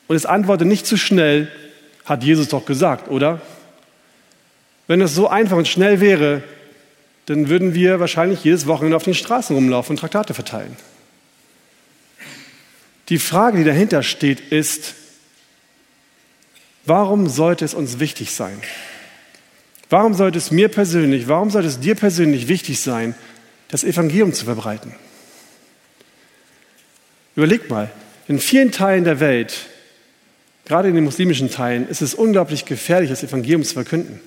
Und 0.08 0.16
es 0.16 0.26
antwortet 0.26 0.70
nicht 0.70 0.88
zu 0.88 0.96
schnell, 0.96 1.52
hat 2.06 2.24
Jesus 2.24 2.48
doch 2.48 2.66
gesagt, 2.66 3.10
oder? 3.10 3.42
Wenn 4.88 5.02
es 5.02 5.14
so 5.14 5.28
einfach 5.28 5.58
und 5.58 5.68
schnell 5.68 6.00
wäre, 6.00 6.44
dann 7.26 7.50
würden 7.50 7.74
wir 7.74 8.00
wahrscheinlich 8.00 8.44
jedes 8.44 8.68
Wochenende 8.68 8.98
auf 8.98 9.04
den 9.04 9.14
Straßen 9.14 9.56
rumlaufen 9.56 9.94
und 9.94 10.00
Traktate 10.00 10.34
verteilen. 10.34 10.76
Die 13.10 13.20
Frage, 13.20 13.60
die 13.60 13.64
dahinter 13.64 14.04
steht, 14.04 14.40
ist, 14.40 14.96
warum 16.86 17.28
sollte 17.28 17.66
es 17.66 17.74
uns 17.74 18.00
wichtig 18.00 18.32
sein? 18.32 18.62
Warum 19.90 20.14
sollte 20.14 20.38
es 20.38 20.52
mir 20.52 20.70
persönlich, 20.70 21.28
warum 21.28 21.50
sollte 21.50 21.68
es 21.68 21.80
dir 21.80 21.96
persönlich 21.96 22.48
wichtig 22.48 22.80
sein, 22.80 23.16
das 23.74 23.84
Evangelium 23.84 24.34
zu 24.34 24.46
verbreiten. 24.46 24.94
Überleg 27.36 27.72
mal, 27.72 27.90
in 28.28 28.40
vielen 28.40 28.72
Teilen 28.72 29.04
der 29.04 29.20
Welt, 29.20 29.66
gerade 30.66 30.90
in 30.90 30.96
den 30.96 31.04
muslimischen 31.04 31.50
Teilen, 31.50 31.90
ist 31.90 32.04
es 32.04 32.14
unglaublich 32.14 32.66
gefährlich, 32.66 33.10
das 33.10 33.24
Evangelium 33.24 33.64
zu 33.64 33.74
verkünden. 33.74 34.22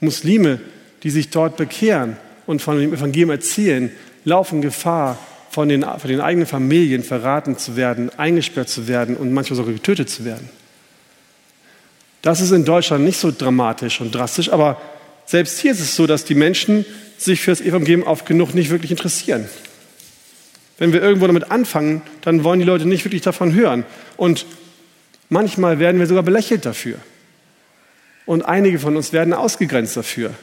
Muslime, 0.00 0.60
die 1.02 1.10
sich 1.10 1.30
dort 1.30 1.56
bekehren 1.56 2.16
und 2.46 2.62
von 2.62 2.78
dem 2.78 2.92
Evangelium 2.92 3.30
erzählen, 3.30 3.90
laufen 4.24 4.62
Gefahr, 4.62 5.18
von 5.50 5.68
den, 5.68 5.82
von 5.82 6.10
den 6.10 6.20
eigenen 6.20 6.46
Familien 6.46 7.02
verraten 7.02 7.56
zu 7.56 7.76
werden, 7.76 8.10
eingesperrt 8.16 8.68
zu 8.68 8.86
werden 8.86 9.16
und 9.16 9.32
manchmal 9.32 9.56
sogar 9.56 9.72
getötet 9.72 10.10
zu 10.10 10.24
werden. 10.24 10.48
Das 12.22 12.40
ist 12.40 12.50
in 12.50 12.64
Deutschland 12.64 13.04
nicht 13.04 13.18
so 13.18 13.32
dramatisch 13.36 14.00
und 14.00 14.14
drastisch, 14.14 14.50
aber 14.50 14.80
selbst 15.26 15.58
hier 15.58 15.72
ist 15.72 15.80
es 15.80 15.94
so, 15.94 16.06
dass 16.06 16.24
die 16.24 16.34
Menschen 16.34 16.84
sich 17.16 17.40
für 17.40 17.50
das 17.50 17.60
Evangelium 17.60 18.02
oft 18.02 18.26
genug 18.26 18.54
nicht 18.54 18.70
wirklich 18.70 18.90
interessieren. 18.90 19.48
Wenn 20.78 20.92
wir 20.92 21.02
irgendwo 21.02 21.26
damit 21.26 21.50
anfangen, 21.50 22.02
dann 22.22 22.44
wollen 22.44 22.60
die 22.60 22.64
Leute 22.64 22.86
nicht 22.86 23.04
wirklich 23.04 23.22
davon 23.22 23.52
hören. 23.52 23.84
Und 24.16 24.46
manchmal 25.28 25.80
werden 25.80 25.98
wir 25.98 26.06
sogar 26.06 26.22
belächelt 26.22 26.64
dafür. 26.64 26.98
Und 28.26 28.42
einige 28.42 28.78
von 28.78 28.96
uns 28.96 29.12
werden 29.12 29.34
ausgegrenzt 29.34 29.96
dafür. 29.96 30.34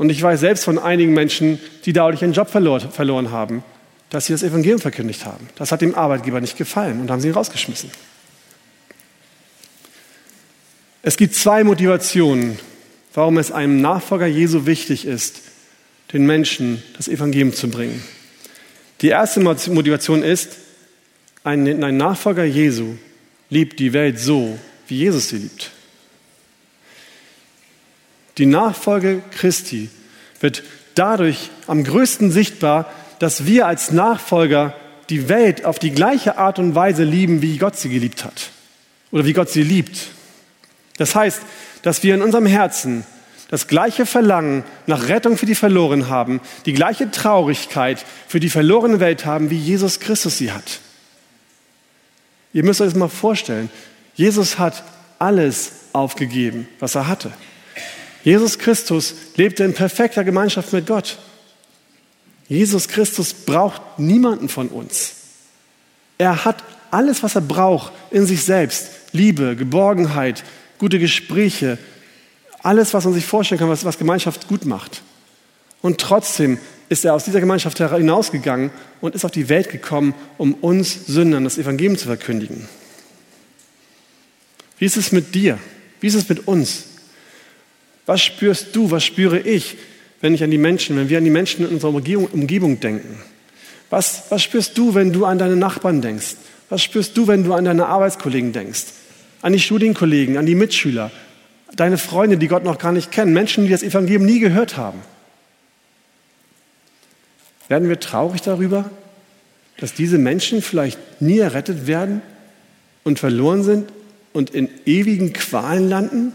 Und 0.00 0.08
ich 0.08 0.22
weiß 0.22 0.40
selbst 0.40 0.64
von 0.64 0.78
einigen 0.78 1.12
Menschen, 1.12 1.60
die 1.84 1.92
dadurch 1.92 2.22
ihren 2.22 2.32
Job 2.32 2.48
verloren 2.48 3.30
haben, 3.32 3.62
dass 4.08 4.24
sie 4.24 4.32
das 4.32 4.42
Evangelium 4.42 4.80
verkündigt 4.80 5.26
haben. 5.26 5.46
Das 5.56 5.72
hat 5.72 5.82
dem 5.82 5.94
Arbeitgeber 5.94 6.40
nicht 6.40 6.56
gefallen 6.56 7.02
und 7.02 7.10
haben 7.10 7.20
sie 7.20 7.28
rausgeschmissen. 7.28 7.90
Es 11.02 11.18
gibt 11.18 11.34
zwei 11.34 11.64
Motivationen, 11.64 12.58
warum 13.12 13.36
es 13.36 13.52
einem 13.52 13.82
Nachfolger 13.82 14.26
Jesu 14.26 14.64
wichtig 14.64 15.04
ist, 15.04 15.42
den 16.14 16.24
Menschen 16.24 16.82
das 16.96 17.06
Evangelium 17.06 17.52
zu 17.52 17.68
bringen. 17.68 18.02
Die 19.02 19.08
erste 19.08 19.40
Motivation 19.40 20.22
ist, 20.22 20.56
ein, 21.44 21.84
ein 21.84 21.96
Nachfolger 21.98 22.44
Jesu 22.44 22.94
liebt 23.50 23.78
die 23.78 23.92
Welt 23.92 24.18
so, 24.18 24.58
wie 24.88 24.96
Jesus 24.96 25.28
sie 25.28 25.36
liebt. 25.36 25.72
Die 28.38 28.46
Nachfolge 28.46 29.22
Christi 29.32 29.90
wird 30.40 30.62
dadurch 30.94 31.50
am 31.66 31.84
größten 31.84 32.30
sichtbar, 32.30 32.90
dass 33.18 33.46
wir 33.46 33.66
als 33.66 33.90
Nachfolger 33.90 34.74
die 35.10 35.28
Welt 35.28 35.64
auf 35.64 35.78
die 35.78 35.90
gleiche 35.90 36.38
Art 36.38 36.58
und 36.58 36.74
Weise 36.74 37.04
lieben, 37.04 37.42
wie 37.42 37.58
Gott 37.58 37.76
sie 37.76 37.88
geliebt 37.88 38.24
hat 38.24 38.50
oder 39.10 39.24
wie 39.24 39.32
Gott 39.32 39.50
sie 39.50 39.62
liebt. 39.62 40.08
Das 40.96 41.14
heißt, 41.14 41.42
dass 41.82 42.02
wir 42.02 42.14
in 42.14 42.22
unserem 42.22 42.46
Herzen 42.46 43.04
das 43.48 43.66
gleiche 43.66 44.06
Verlangen 44.06 44.62
nach 44.86 45.08
Rettung 45.08 45.36
für 45.36 45.46
die 45.46 45.56
Verlorenen 45.56 46.08
haben, 46.08 46.40
die 46.66 46.72
gleiche 46.72 47.10
Traurigkeit 47.10 48.04
für 48.28 48.38
die 48.38 48.48
verlorene 48.48 49.00
Welt 49.00 49.26
haben, 49.26 49.50
wie 49.50 49.58
Jesus 49.58 49.98
Christus 49.98 50.38
sie 50.38 50.52
hat. 50.52 50.78
Ihr 52.52 52.64
müsst 52.64 52.80
euch 52.80 52.90
das 52.90 52.98
mal 52.98 53.08
vorstellen. 53.08 53.68
Jesus 54.14 54.58
hat 54.58 54.84
alles 55.18 55.72
aufgegeben, 55.92 56.68
was 56.78 56.94
er 56.94 57.08
hatte. 57.08 57.32
Jesus 58.22 58.58
Christus 58.58 59.14
lebte 59.36 59.64
in 59.64 59.74
perfekter 59.74 60.24
Gemeinschaft 60.24 60.72
mit 60.72 60.86
Gott. 60.86 61.18
Jesus 62.48 62.88
Christus 62.88 63.32
braucht 63.32 63.98
niemanden 63.98 64.48
von 64.48 64.68
uns. 64.68 65.12
Er 66.18 66.44
hat 66.44 66.62
alles, 66.90 67.22
was 67.22 67.34
er 67.34 67.40
braucht, 67.40 67.92
in 68.10 68.26
sich 68.26 68.44
selbst. 68.44 68.90
Liebe, 69.12 69.56
Geborgenheit, 69.56 70.44
gute 70.78 70.98
Gespräche, 70.98 71.78
alles, 72.62 72.92
was 72.92 73.04
man 73.04 73.14
sich 73.14 73.24
vorstellen 73.24 73.58
kann, 73.58 73.68
was, 73.68 73.84
was 73.84 73.98
Gemeinschaft 73.98 74.48
gut 74.48 74.66
macht. 74.66 75.02
Und 75.80 75.98
trotzdem 76.00 76.58
ist 76.88 77.04
er 77.04 77.14
aus 77.14 77.24
dieser 77.24 77.40
Gemeinschaft 77.40 77.78
hinausgegangen 77.78 78.70
und 79.00 79.14
ist 79.14 79.24
auf 79.24 79.30
die 79.30 79.48
Welt 79.48 79.70
gekommen, 79.70 80.14
um 80.36 80.54
uns 80.54 81.06
Sündern 81.06 81.44
das 81.44 81.56
Evangelium 81.56 81.96
zu 81.96 82.06
verkündigen. 82.06 82.68
Wie 84.78 84.84
ist 84.84 84.96
es 84.96 85.12
mit 85.12 85.34
dir? 85.34 85.58
Wie 86.00 86.08
ist 86.08 86.14
es 86.14 86.28
mit 86.28 86.48
uns? 86.48 86.84
Was 88.10 88.22
spürst 88.22 88.74
du, 88.74 88.90
was 88.90 89.04
spüre 89.04 89.38
ich, 89.38 89.76
wenn 90.20 90.34
ich 90.34 90.42
an 90.42 90.50
die 90.50 90.58
Menschen, 90.58 90.96
wenn 90.96 91.08
wir 91.08 91.18
an 91.18 91.22
die 91.22 91.30
Menschen 91.30 91.64
in 91.64 91.74
unserer 91.74 91.94
Umgebung, 91.94 92.26
Umgebung 92.32 92.80
denken? 92.80 93.20
Was, 93.88 94.24
was 94.30 94.42
spürst 94.42 94.76
du, 94.76 94.96
wenn 94.96 95.12
du 95.12 95.26
an 95.26 95.38
deine 95.38 95.54
Nachbarn 95.54 96.02
denkst? 96.02 96.34
Was 96.70 96.82
spürst 96.82 97.16
du, 97.16 97.28
wenn 97.28 97.44
du 97.44 97.54
an 97.54 97.66
deine 97.66 97.86
Arbeitskollegen 97.86 98.52
denkst? 98.52 98.86
An 99.42 99.52
die 99.52 99.60
Studienkollegen, 99.60 100.38
an 100.38 100.46
die 100.46 100.56
Mitschüler, 100.56 101.12
deine 101.76 101.98
Freunde, 101.98 102.36
die 102.36 102.48
Gott 102.48 102.64
noch 102.64 102.78
gar 102.78 102.90
nicht 102.90 103.12
kennen, 103.12 103.32
Menschen, 103.32 103.62
die 103.62 103.70
das 103.70 103.84
Evangelium 103.84 104.24
nie 104.24 104.40
gehört 104.40 104.76
haben. 104.76 104.98
Werden 107.68 107.88
wir 107.88 108.00
traurig 108.00 108.42
darüber, 108.42 108.90
dass 109.76 109.94
diese 109.94 110.18
Menschen 110.18 110.62
vielleicht 110.62 110.98
nie 111.20 111.38
errettet 111.38 111.86
werden 111.86 112.22
und 113.04 113.20
verloren 113.20 113.62
sind 113.62 113.92
und 114.32 114.50
in 114.50 114.68
ewigen 114.84 115.32
Qualen 115.32 115.88
landen? 115.88 116.34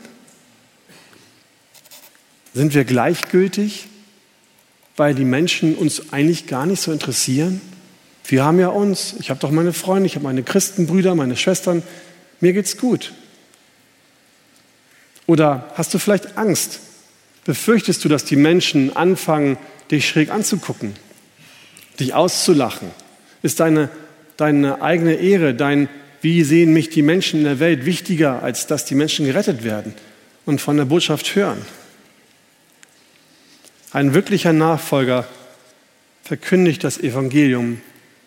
Sind 2.56 2.74
wir 2.74 2.86
gleichgültig, 2.86 3.88
weil 4.96 5.14
die 5.14 5.26
Menschen 5.26 5.76
uns 5.76 6.14
eigentlich 6.14 6.48
gar 6.48 6.66
nicht 6.66 6.82
so 6.82 6.94
interessieren? 6.94 7.60
Wir 8.26 8.46
haben 8.46 8.62
ja 8.62 8.70
uns, 8.70 9.14
ich 9.20 9.30
habe 9.30 9.42
doch 9.42 9.52
meine 9.52 9.74
Freunde, 9.74 10.08
ich 10.08 10.16
habe 10.16 10.24
meine 10.24 10.42
Christenbrüder, 10.42 11.16
meine 11.16 11.36
Schwestern, 11.36 11.84
mir 12.40 12.54
geht's 12.54 12.78
gut. 12.78 13.12
Oder 15.28 15.70
hast 15.76 15.94
du 15.94 16.00
vielleicht 16.00 16.38
Angst? 16.38 16.80
Befürchtest 17.44 18.06
du, 18.06 18.10
dass 18.10 18.24
die 18.24 18.38
Menschen 18.38 18.96
anfangen, 18.96 19.58
dich 19.92 20.08
schräg 20.08 20.32
anzugucken, 20.32 20.94
dich 22.00 22.14
auszulachen? 22.14 22.90
Ist 23.42 23.60
deine, 23.60 23.90
deine 24.38 24.82
eigene 24.82 25.16
Ehre, 25.16 25.54
dein 25.54 25.90
Wie 26.22 26.42
sehen 26.44 26.72
mich 26.72 26.90
die 26.90 27.02
Menschen 27.02 27.40
in 27.40 27.46
der 27.46 27.60
Welt 27.60 27.86
wichtiger, 27.86 28.44
als 28.44 28.66
dass 28.66 28.86
die 28.86 28.96
Menschen 28.96 29.26
gerettet 29.26 29.66
werden 29.66 29.94
und 30.46 30.62
von 30.62 30.78
der 30.78 30.86
Botschaft 30.86 31.36
hören? 31.36 31.62
Ein 33.96 34.14
wirklicher 34.14 34.52
Nachfolger 34.52 35.26
verkündigt 36.22 36.84
das 36.84 36.98
Evangelium, 36.98 37.80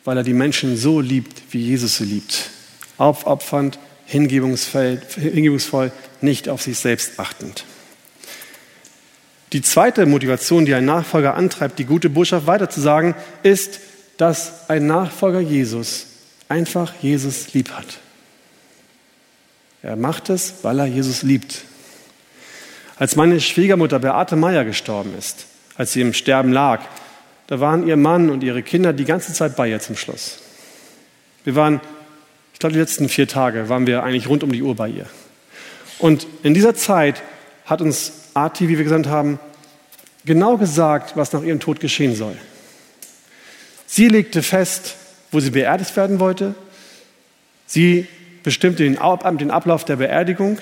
weil 0.02 0.16
er 0.16 0.22
die 0.22 0.32
Menschen 0.32 0.78
so 0.78 1.02
liebt, 1.02 1.42
wie 1.50 1.60
Jesus 1.60 1.98
sie 1.98 2.06
liebt. 2.06 2.48
Aufopfernd, 2.96 3.78
hingebungsvoll, 4.06 5.92
nicht 6.22 6.48
auf 6.48 6.62
sich 6.62 6.78
selbst 6.78 7.20
achtend. 7.20 7.66
Die 9.52 9.60
zweite 9.60 10.06
Motivation, 10.06 10.64
die 10.64 10.72
ein 10.72 10.86
Nachfolger 10.86 11.34
antreibt, 11.34 11.78
die 11.78 11.84
gute 11.84 12.08
Botschaft 12.08 12.46
weiterzusagen, 12.46 13.14
ist, 13.42 13.80
dass 14.16 14.70
ein 14.70 14.86
Nachfolger 14.86 15.40
Jesus 15.40 16.06
einfach 16.48 16.94
Jesus 17.02 17.52
lieb 17.52 17.72
hat. 17.72 17.98
Er 19.82 19.96
macht 19.96 20.30
es, 20.30 20.54
weil 20.62 20.78
er 20.78 20.86
Jesus 20.86 21.22
liebt. 21.22 21.60
Als 22.96 23.16
meine 23.16 23.38
Schwiegermutter 23.38 23.98
Beate 23.98 24.34
Meyer 24.34 24.64
gestorben 24.64 25.12
ist, 25.18 25.44
als 25.78 25.94
sie 25.94 26.02
im 26.02 26.12
Sterben 26.12 26.52
lag, 26.52 26.82
da 27.46 27.60
waren 27.60 27.86
ihr 27.86 27.96
Mann 27.96 28.28
und 28.28 28.42
ihre 28.42 28.62
Kinder 28.62 28.92
die 28.92 29.06
ganze 29.06 29.32
Zeit 29.32 29.56
bei 29.56 29.70
ihr 29.70 29.80
zum 29.80 29.96
Schluss. 29.96 30.40
Wir 31.44 31.54
waren 31.54 31.80
ich 32.58 32.60
glaube, 32.60 32.72
die 32.72 32.80
letzten 32.80 33.08
vier 33.08 33.28
Tage 33.28 33.68
waren 33.68 33.86
wir 33.86 34.02
eigentlich 34.02 34.28
rund 34.28 34.42
um 34.42 34.50
die 34.50 34.64
Uhr 34.64 34.74
bei 34.74 34.88
ihr. 34.88 35.06
Und 36.00 36.26
in 36.42 36.54
dieser 36.54 36.74
Zeit 36.74 37.22
hat 37.66 37.80
uns 37.80 38.30
Arti, 38.34 38.68
wie 38.68 38.78
wir 38.78 38.82
gesagt 38.82 39.06
haben, 39.06 39.38
genau 40.24 40.56
gesagt, 40.56 41.16
was 41.16 41.32
nach 41.32 41.44
ihrem 41.44 41.60
Tod 41.60 41.78
geschehen 41.78 42.16
soll. 42.16 42.36
Sie 43.86 44.08
legte 44.08 44.42
fest, 44.42 44.96
wo 45.30 45.38
sie 45.38 45.52
beerdigt 45.52 45.96
werden 45.96 46.18
wollte. 46.18 46.56
Sie 47.68 48.08
bestimmte 48.42 48.82
den 48.82 48.98
Ablauf 48.98 49.84
der 49.84 49.94
Beerdigung. 49.94 50.58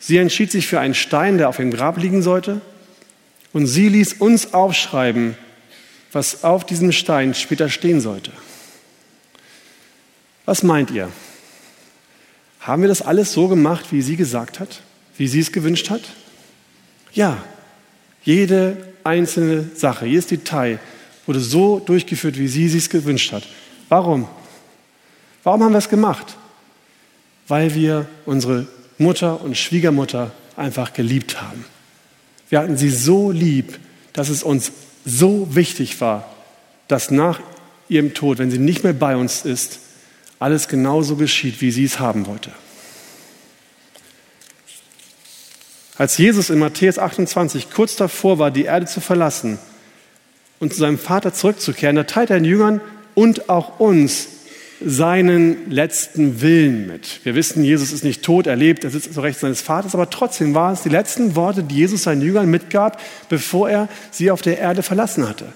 Sie 0.00 0.16
entschied 0.16 0.50
sich 0.50 0.66
für 0.66 0.80
einen 0.80 0.94
Stein, 0.94 1.38
der 1.38 1.48
auf 1.48 1.58
dem 1.58 1.70
Grab 1.70 1.96
liegen 1.96 2.22
sollte. 2.22 2.60
Und 3.56 3.66
sie 3.66 3.88
ließ 3.88 4.12
uns 4.18 4.52
aufschreiben, 4.52 5.34
was 6.12 6.44
auf 6.44 6.66
diesem 6.66 6.92
Stein 6.92 7.32
später 7.32 7.70
stehen 7.70 8.02
sollte. 8.02 8.30
Was 10.44 10.62
meint 10.62 10.90
ihr? 10.90 11.08
Haben 12.60 12.82
wir 12.82 12.90
das 12.90 13.00
alles 13.00 13.32
so 13.32 13.48
gemacht, 13.48 13.86
wie 13.92 14.02
sie 14.02 14.16
gesagt 14.16 14.60
hat, 14.60 14.82
wie 15.16 15.26
sie 15.26 15.40
es 15.40 15.52
gewünscht 15.52 15.88
hat? 15.88 16.02
Ja, 17.14 17.42
jede 18.24 18.76
einzelne 19.04 19.70
Sache, 19.74 20.04
jedes 20.04 20.26
Detail 20.26 20.78
wurde 21.24 21.40
so 21.40 21.78
durchgeführt, 21.78 22.38
wie 22.38 22.48
sie 22.48 22.66
es 22.66 22.90
gewünscht 22.90 23.32
hat. 23.32 23.44
Warum? 23.88 24.28
Warum 25.44 25.62
haben 25.64 25.72
wir 25.72 25.78
es 25.78 25.88
gemacht? 25.88 26.36
Weil 27.48 27.74
wir 27.74 28.06
unsere 28.26 28.66
Mutter 28.98 29.40
und 29.40 29.56
Schwiegermutter 29.56 30.32
einfach 30.58 30.92
geliebt 30.92 31.40
haben. 31.40 31.64
Wir 32.48 32.60
hatten 32.60 32.76
sie 32.76 32.90
so 32.90 33.30
lieb, 33.30 33.78
dass 34.12 34.28
es 34.28 34.42
uns 34.42 34.72
so 35.04 35.54
wichtig 35.54 36.00
war, 36.00 36.32
dass 36.88 37.10
nach 37.10 37.40
ihrem 37.88 38.14
Tod, 38.14 38.38
wenn 38.38 38.50
sie 38.50 38.58
nicht 38.58 38.84
mehr 38.84 38.92
bei 38.92 39.16
uns 39.16 39.44
ist, 39.44 39.80
alles 40.38 40.68
genauso 40.68 41.16
geschieht, 41.16 41.60
wie 41.60 41.70
sie 41.70 41.84
es 41.84 41.98
haben 41.98 42.26
wollte. 42.26 42.50
Als 45.98 46.18
Jesus 46.18 46.50
in 46.50 46.58
Matthäus 46.58 46.98
28 46.98 47.70
kurz 47.70 47.96
davor 47.96 48.38
war, 48.38 48.50
die 48.50 48.64
Erde 48.64 48.86
zu 48.86 49.00
verlassen 49.00 49.58
und 50.60 50.74
zu 50.74 50.80
seinem 50.80 50.98
Vater 50.98 51.32
zurückzukehren, 51.32 51.96
da 51.96 52.04
teilt 52.04 52.30
er 52.30 52.38
den 52.38 52.44
Jüngern 52.44 52.80
und 53.14 53.48
auch 53.48 53.80
uns 53.80 54.28
seinen 54.84 55.70
letzten 55.70 56.40
Willen 56.42 56.86
mit. 56.86 57.20
Wir 57.24 57.34
wissen, 57.34 57.64
Jesus 57.64 57.92
ist 57.92 58.04
nicht 58.04 58.22
tot, 58.22 58.46
er 58.46 58.56
lebt, 58.56 58.84
er 58.84 58.90
sitzt 58.90 59.14
zu 59.14 59.20
Recht 59.20 59.38
seines 59.38 59.60
Vaters, 59.60 59.94
aber 59.94 60.10
trotzdem 60.10 60.54
waren 60.54 60.74
es 60.74 60.82
die 60.82 60.90
letzten 60.90 61.34
Worte, 61.34 61.62
die 61.62 61.76
Jesus 61.76 62.02
seinen 62.02 62.20
Jüngern 62.20 62.50
mitgab, 62.50 63.00
bevor 63.28 63.70
er 63.70 63.88
sie 64.10 64.30
auf 64.30 64.42
der 64.42 64.58
Erde 64.58 64.82
verlassen 64.82 65.28
hatte. 65.28 65.46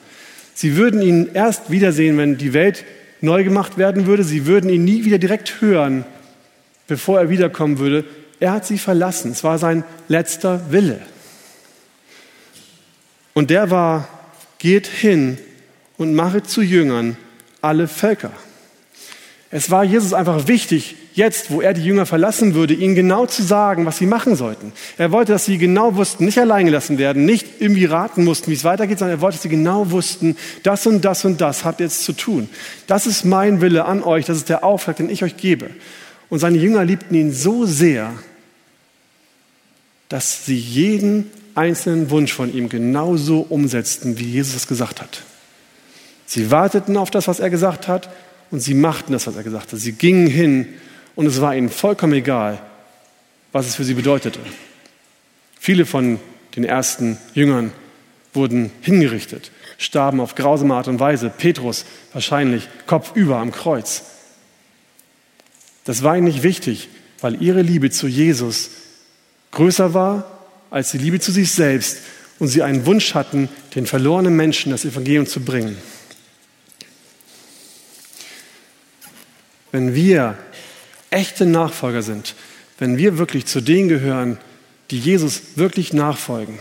Sie 0.54 0.76
würden 0.76 1.02
ihn 1.02 1.30
erst 1.35 1.70
wiedersehen, 1.70 2.16
wenn 2.18 2.38
die 2.38 2.52
Welt 2.52 2.85
neu 3.20 3.44
gemacht 3.44 3.78
werden 3.78 4.06
würde. 4.06 4.24
Sie 4.24 4.46
würden 4.46 4.70
ihn 4.70 4.85
nie 4.85 5.04
wieder 5.04 5.18
direkt 5.18 5.61
hören, 5.61 6.04
bevor 6.87 7.20
er 7.20 7.30
wiederkommen 7.30 7.78
würde. 7.78 8.04
Er 8.40 8.52
hat 8.52 8.66
sie 8.66 8.78
verlassen. 8.78 9.33
Es 9.33 9.44
war 9.44 9.59
sein 9.59 9.85
letzter 10.09 10.70
Wille. 10.70 11.00
Und 13.35 13.50
der 13.50 13.70
war, 13.70 14.09
geht 14.59 14.87
hin 14.87 15.38
und 15.98 16.14
mache 16.14 16.42
zu 16.42 16.62
Jüngern 16.62 17.16
alle 17.61 17.87
Völker. 17.88 18.33
Es 19.53 19.69
war 19.71 19.83
Jesus 19.83 20.13
einfach 20.13 20.47
wichtig, 20.47 20.95
jetzt, 21.15 21.51
wo 21.51 21.61
er 21.61 21.75
die 21.75 21.83
Jünger 21.85 22.07
verlassen 22.07 22.55
würde, 22.55 22.73
ihnen 22.73 22.95
genau 22.95 23.27
zu 23.27 23.43
sagen, 23.43 23.85
was 23.85 23.99
sie 23.99 24.07
machen 24.07 24.37
sollten. 24.37 24.73
Er 24.97 25.11
wollte, 25.11 25.33
dass 25.33 25.45
sie 25.45 25.59
genau 25.59 25.97
wussten, 25.97 26.25
nicht 26.25 26.39
allein 26.39 26.67
gelassen 26.67 26.99
werden, 26.99 27.25
nicht 27.25 27.47
irgendwie 27.59 27.85
raten 27.85 28.25
mussten, 28.25 28.53
wie 28.53 28.55
es 28.55 28.63
weitergeht, 28.63 29.01
sondern 29.01 29.19
er 29.19 29.21
wollte, 29.21 29.37
dass 29.37 29.43
sie 29.43 29.49
genau 29.49 29.91
wussten, 29.91 30.37
das 30.63 30.87
und 30.87 31.05
das 31.05 31.25
und 31.25 31.41
das 31.41 31.65
habt 31.65 31.81
ihr 31.81 31.87
jetzt 31.87 32.05
zu 32.05 32.13
tun. 32.13 32.49
Das 32.87 33.09
ist 33.09 33.25
mein 33.25 33.61
Wille 33.61 33.87
an 33.87 34.05
euch, 34.05 34.25
das 34.25 34.37
ist 34.37 34.49
der 34.49 34.63
Auftrag, 34.63 34.97
den 34.97 35.11
ich 35.11 35.25
euch 35.25 35.37
gebe. 35.37 35.71
Und 36.29 36.39
seine 36.39 36.59
Jünger 36.59 36.85
liebten 36.85 37.17
ihn 37.17 37.33
so 37.33 37.67
sehr, 37.67 38.13
dass 40.09 40.47
sie 40.47 40.57
jeden 40.57 41.29
einzelnen 41.57 42.11
Wunsch 42.11 42.33
von 42.33 42.55
ihm 42.55 42.69
genauso 42.69 43.41
umsetzten, 43.41 44.19
wie 44.21 44.31
Jesus 44.31 44.55
es 44.55 44.67
gesagt 44.69 45.01
hat. 45.01 45.23
Sie 46.25 46.53
warteten 46.53 46.97
auf 46.97 47.11
das, 47.11 47.27
was 47.27 47.41
er 47.41 47.51
gesagt 47.51 47.89
hat, 47.89 48.09
und 48.51 48.61
sie 48.61 48.75
machten 48.75 49.13
das, 49.13 49.27
was 49.27 49.37
er 49.37 49.43
gesagt 49.43 49.73
hat. 49.73 49.79
Sie 49.79 49.93
gingen 49.93 50.27
hin 50.27 50.67
und 51.15 51.27
es 51.27 51.41
war 51.41 51.55
ihnen 51.55 51.71
vollkommen 51.71 52.15
egal, 52.15 52.61
was 53.53 53.67
es 53.67 53.77
für 53.77 53.85
sie 53.85 53.95
bedeutete. 53.95 54.41
Viele 55.59 55.87
von 55.87 56.19
den 56.57 56.65
ersten 56.65 57.19
Jüngern 57.35 57.73
wurden 58.33 58.71
hingerichtet, 58.81 59.51
starben 59.79 60.21
auf 60.21 60.35
grausame 60.35 60.75
Art 60.75 60.89
und 60.89 61.01
Weise. 61.01 61.31
Petrus 61.31 61.85
wahrscheinlich 62.13 62.69
kopfüber 62.87 63.39
am 63.39 63.53
Kreuz. 63.53 64.03
Das 65.85 66.03
war 66.03 66.17
ihnen 66.17 66.27
nicht 66.27 66.43
wichtig, 66.43 66.89
weil 67.21 67.43
ihre 67.43 67.63
Liebe 67.63 67.91
zu 67.91 68.07
Jesus 68.07 68.71
größer 69.51 69.95
war 69.95 70.39
als 70.71 70.93
die 70.93 70.99
Liebe 70.99 71.19
zu 71.21 71.33
sich 71.33 71.51
selbst 71.51 71.99
und 72.39 72.49
sie 72.49 72.63
einen 72.63 72.87
Wunsch 72.87 73.15
hatten, 73.15 73.49
den 73.75 73.87
verlorenen 73.87 74.37
Menschen 74.37 74.71
das 74.71 74.85
Evangelium 74.85 75.27
zu 75.27 75.41
bringen. 75.41 75.77
Wenn 79.72 79.94
wir 79.94 80.37
echte 81.11 81.46
Nachfolger 81.46 82.02
sind, 82.02 82.35
wenn 82.78 82.96
wir 82.96 83.18
wirklich 83.18 83.46
zu 83.46 83.61
denen 83.61 83.88
gehören, 83.88 84.38
die 84.90 84.98
Jesus 84.98 85.42
wirklich 85.56 85.92
nachfolgen, 85.92 86.59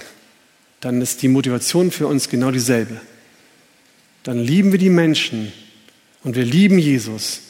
dann 0.81 1.01
ist 1.01 1.21
die 1.21 1.27
Motivation 1.27 1.91
für 1.91 2.07
uns 2.07 2.29
genau 2.29 2.51
dieselbe. 2.51 2.99
Dann 4.23 4.37
lieben 4.37 4.71
wir 4.71 4.79
die 4.79 4.89
Menschen 4.89 5.51
und 6.23 6.35
wir 6.35 6.45
lieben 6.45 6.77
Jesus 6.77 7.41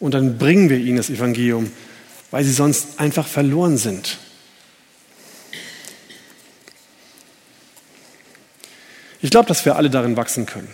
und 0.00 0.14
dann 0.14 0.38
bringen 0.38 0.68
wir 0.68 0.78
ihnen 0.78 0.96
das 0.96 1.10
Evangelium, 1.10 1.70
weil 2.30 2.44
sie 2.44 2.52
sonst 2.52 3.00
einfach 3.00 3.26
verloren 3.26 3.78
sind. 3.78 4.18
Ich 9.20 9.30
glaube, 9.30 9.48
dass 9.48 9.64
wir 9.64 9.76
alle 9.76 9.90
darin 9.90 10.16
wachsen 10.16 10.46
können. 10.46 10.68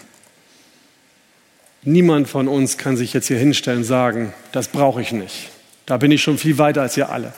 Niemand 1.84 2.28
von 2.28 2.48
uns 2.48 2.78
kann 2.78 2.96
sich 2.96 3.12
jetzt 3.12 3.28
hier 3.28 3.38
hinstellen 3.38 3.80
und 3.80 3.84
sagen, 3.84 4.32
das 4.52 4.68
brauche 4.68 5.02
ich 5.02 5.12
nicht. 5.12 5.50
Da 5.86 5.98
bin 5.98 6.10
ich 6.10 6.22
schon 6.22 6.38
viel 6.38 6.56
weiter 6.58 6.82
als 6.82 6.96
ihr 6.96 7.10
alle. 7.10 7.34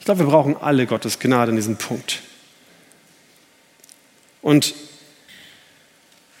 Ich 0.00 0.04
glaube, 0.04 0.20
wir 0.20 0.26
brauchen 0.26 0.56
alle 0.56 0.86
Gottes 0.86 1.20
Gnade 1.20 1.50
in 1.50 1.56
diesem 1.56 1.76
Punkt. 1.76 2.20
Und 4.42 4.74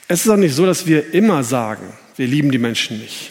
es 0.08 0.26
ist 0.26 0.30
auch 0.30 0.36
nicht 0.36 0.54
so, 0.54 0.66
dass 0.66 0.86
wir 0.86 1.14
immer 1.14 1.44
sagen, 1.44 1.92
wir 2.16 2.26
lieben 2.26 2.50
die 2.50 2.58
Menschen 2.58 2.98
nicht. 2.98 3.30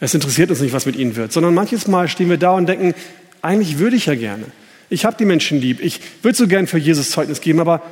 Es 0.00 0.14
interessiert 0.14 0.50
uns 0.50 0.60
nicht, 0.60 0.72
was 0.72 0.86
mit 0.86 0.96
ihnen 0.96 1.16
wird, 1.16 1.32
sondern 1.32 1.52
manches 1.52 1.86
Mal 1.86 2.08
stehen 2.08 2.30
wir 2.30 2.38
da 2.38 2.52
und 2.52 2.66
denken, 2.66 2.94
eigentlich 3.42 3.78
würde 3.78 3.96
ich 3.96 4.06
ja 4.06 4.14
gerne. 4.14 4.46
Ich 4.88 5.04
habe 5.04 5.16
die 5.18 5.24
Menschen 5.24 5.60
lieb. 5.60 5.80
Ich 5.80 6.00
würde 6.22 6.36
so 6.36 6.46
gern 6.46 6.66
für 6.66 6.78
Jesus 6.78 7.10
Zeugnis 7.10 7.40
geben, 7.40 7.60
aber 7.60 7.82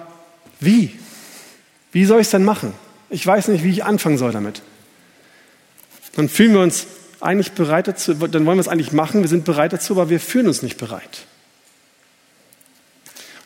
wie? 0.60 0.98
Wie 1.92 2.04
soll 2.04 2.20
ich 2.20 2.26
es 2.26 2.30
denn 2.30 2.44
machen? 2.44 2.72
Ich 3.10 3.26
weiß 3.26 3.48
nicht, 3.48 3.64
wie 3.64 3.70
ich 3.70 3.84
anfangen 3.84 4.16
soll 4.16 4.32
damit. 4.32 4.62
Dann 6.14 6.28
fühlen 6.28 6.52
wir 6.54 6.60
uns 6.60 6.86
eigentlich 7.20 7.52
bereit 7.52 7.88
dazu, 7.88 8.14
dann 8.14 8.46
wollen 8.46 8.56
wir 8.56 8.62
es 8.62 8.68
eigentlich 8.68 8.92
machen, 8.92 9.20
wir 9.20 9.28
sind 9.28 9.44
bereit 9.44 9.72
dazu, 9.72 9.94
aber 9.94 10.10
wir 10.10 10.20
fühlen 10.20 10.46
uns 10.46 10.62
nicht 10.62 10.78
bereit. 10.78 11.26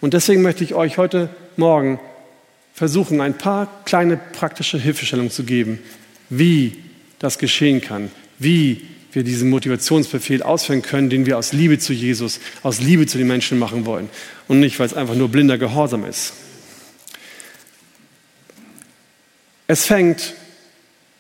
Und 0.00 0.14
deswegen 0.14 0.42
möchte 0.42 0.64
ich 0.64 0.74
euch 0.74 0.98
heute 0.98 1.29
Morgen 1.57 1.98
versuchen, 2.74 3.20
ein 3.20 3.38
paar 3.38 3.68
kleine 3.85 4.16
praktische 4.16 4.79
Hilfestellungen 4.79 5.31
zu 5.31 5.44
geben, 5.44 5.79
wie 6.29 6.83
das 7.18 7.38
geschehen 7.38 7.81
kann, 7.81 8.11
wie 8.38 8.87
wir 9.12 9.22
diesen 9.22 9.48
Motivationsbefehl 9.50 10.42
ausführen 10.42 10.83
können, 10.83 11.09
den 11.09 11.24
wir 11.24 11.38
aus 11.38 11.53
Liebe 11.53 11.79
zu 11.79 11.92
Jesus, 11.92 12.40
aus 12.62 12.81
Liebe 12.81 13.07
zu 13.07 13.16
den 13.16 13.29
Menschen 13.29 13.59
machen 13.59 13.87
wollen 13.87 14.09
und 14.48 14.61
nicht, 14.61 14.79
weil 14.79 14.87
es 14.87 14.94
einfach 14.94 15.14
nur 15.14 15.29
blinder 15.29 15.57
Gehorsam 15.57 16.05
ist. 16.05 16.35
Es 19.66 19.87
fängt 19.87 20.35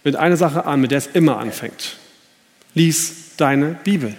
mit 0.04 0.16
einer 0.16 0.36
Sache 0.36 0.66
an, 0.66 0.80
mit 0.80 0.90
der 0.90 0.98
es 0.98 1.08
immer 1.08 1.38
anfängt. 1.38 1.96
Lies 2.74 3.36
deine 3.36 3.76
Bibel. 3.82 4.14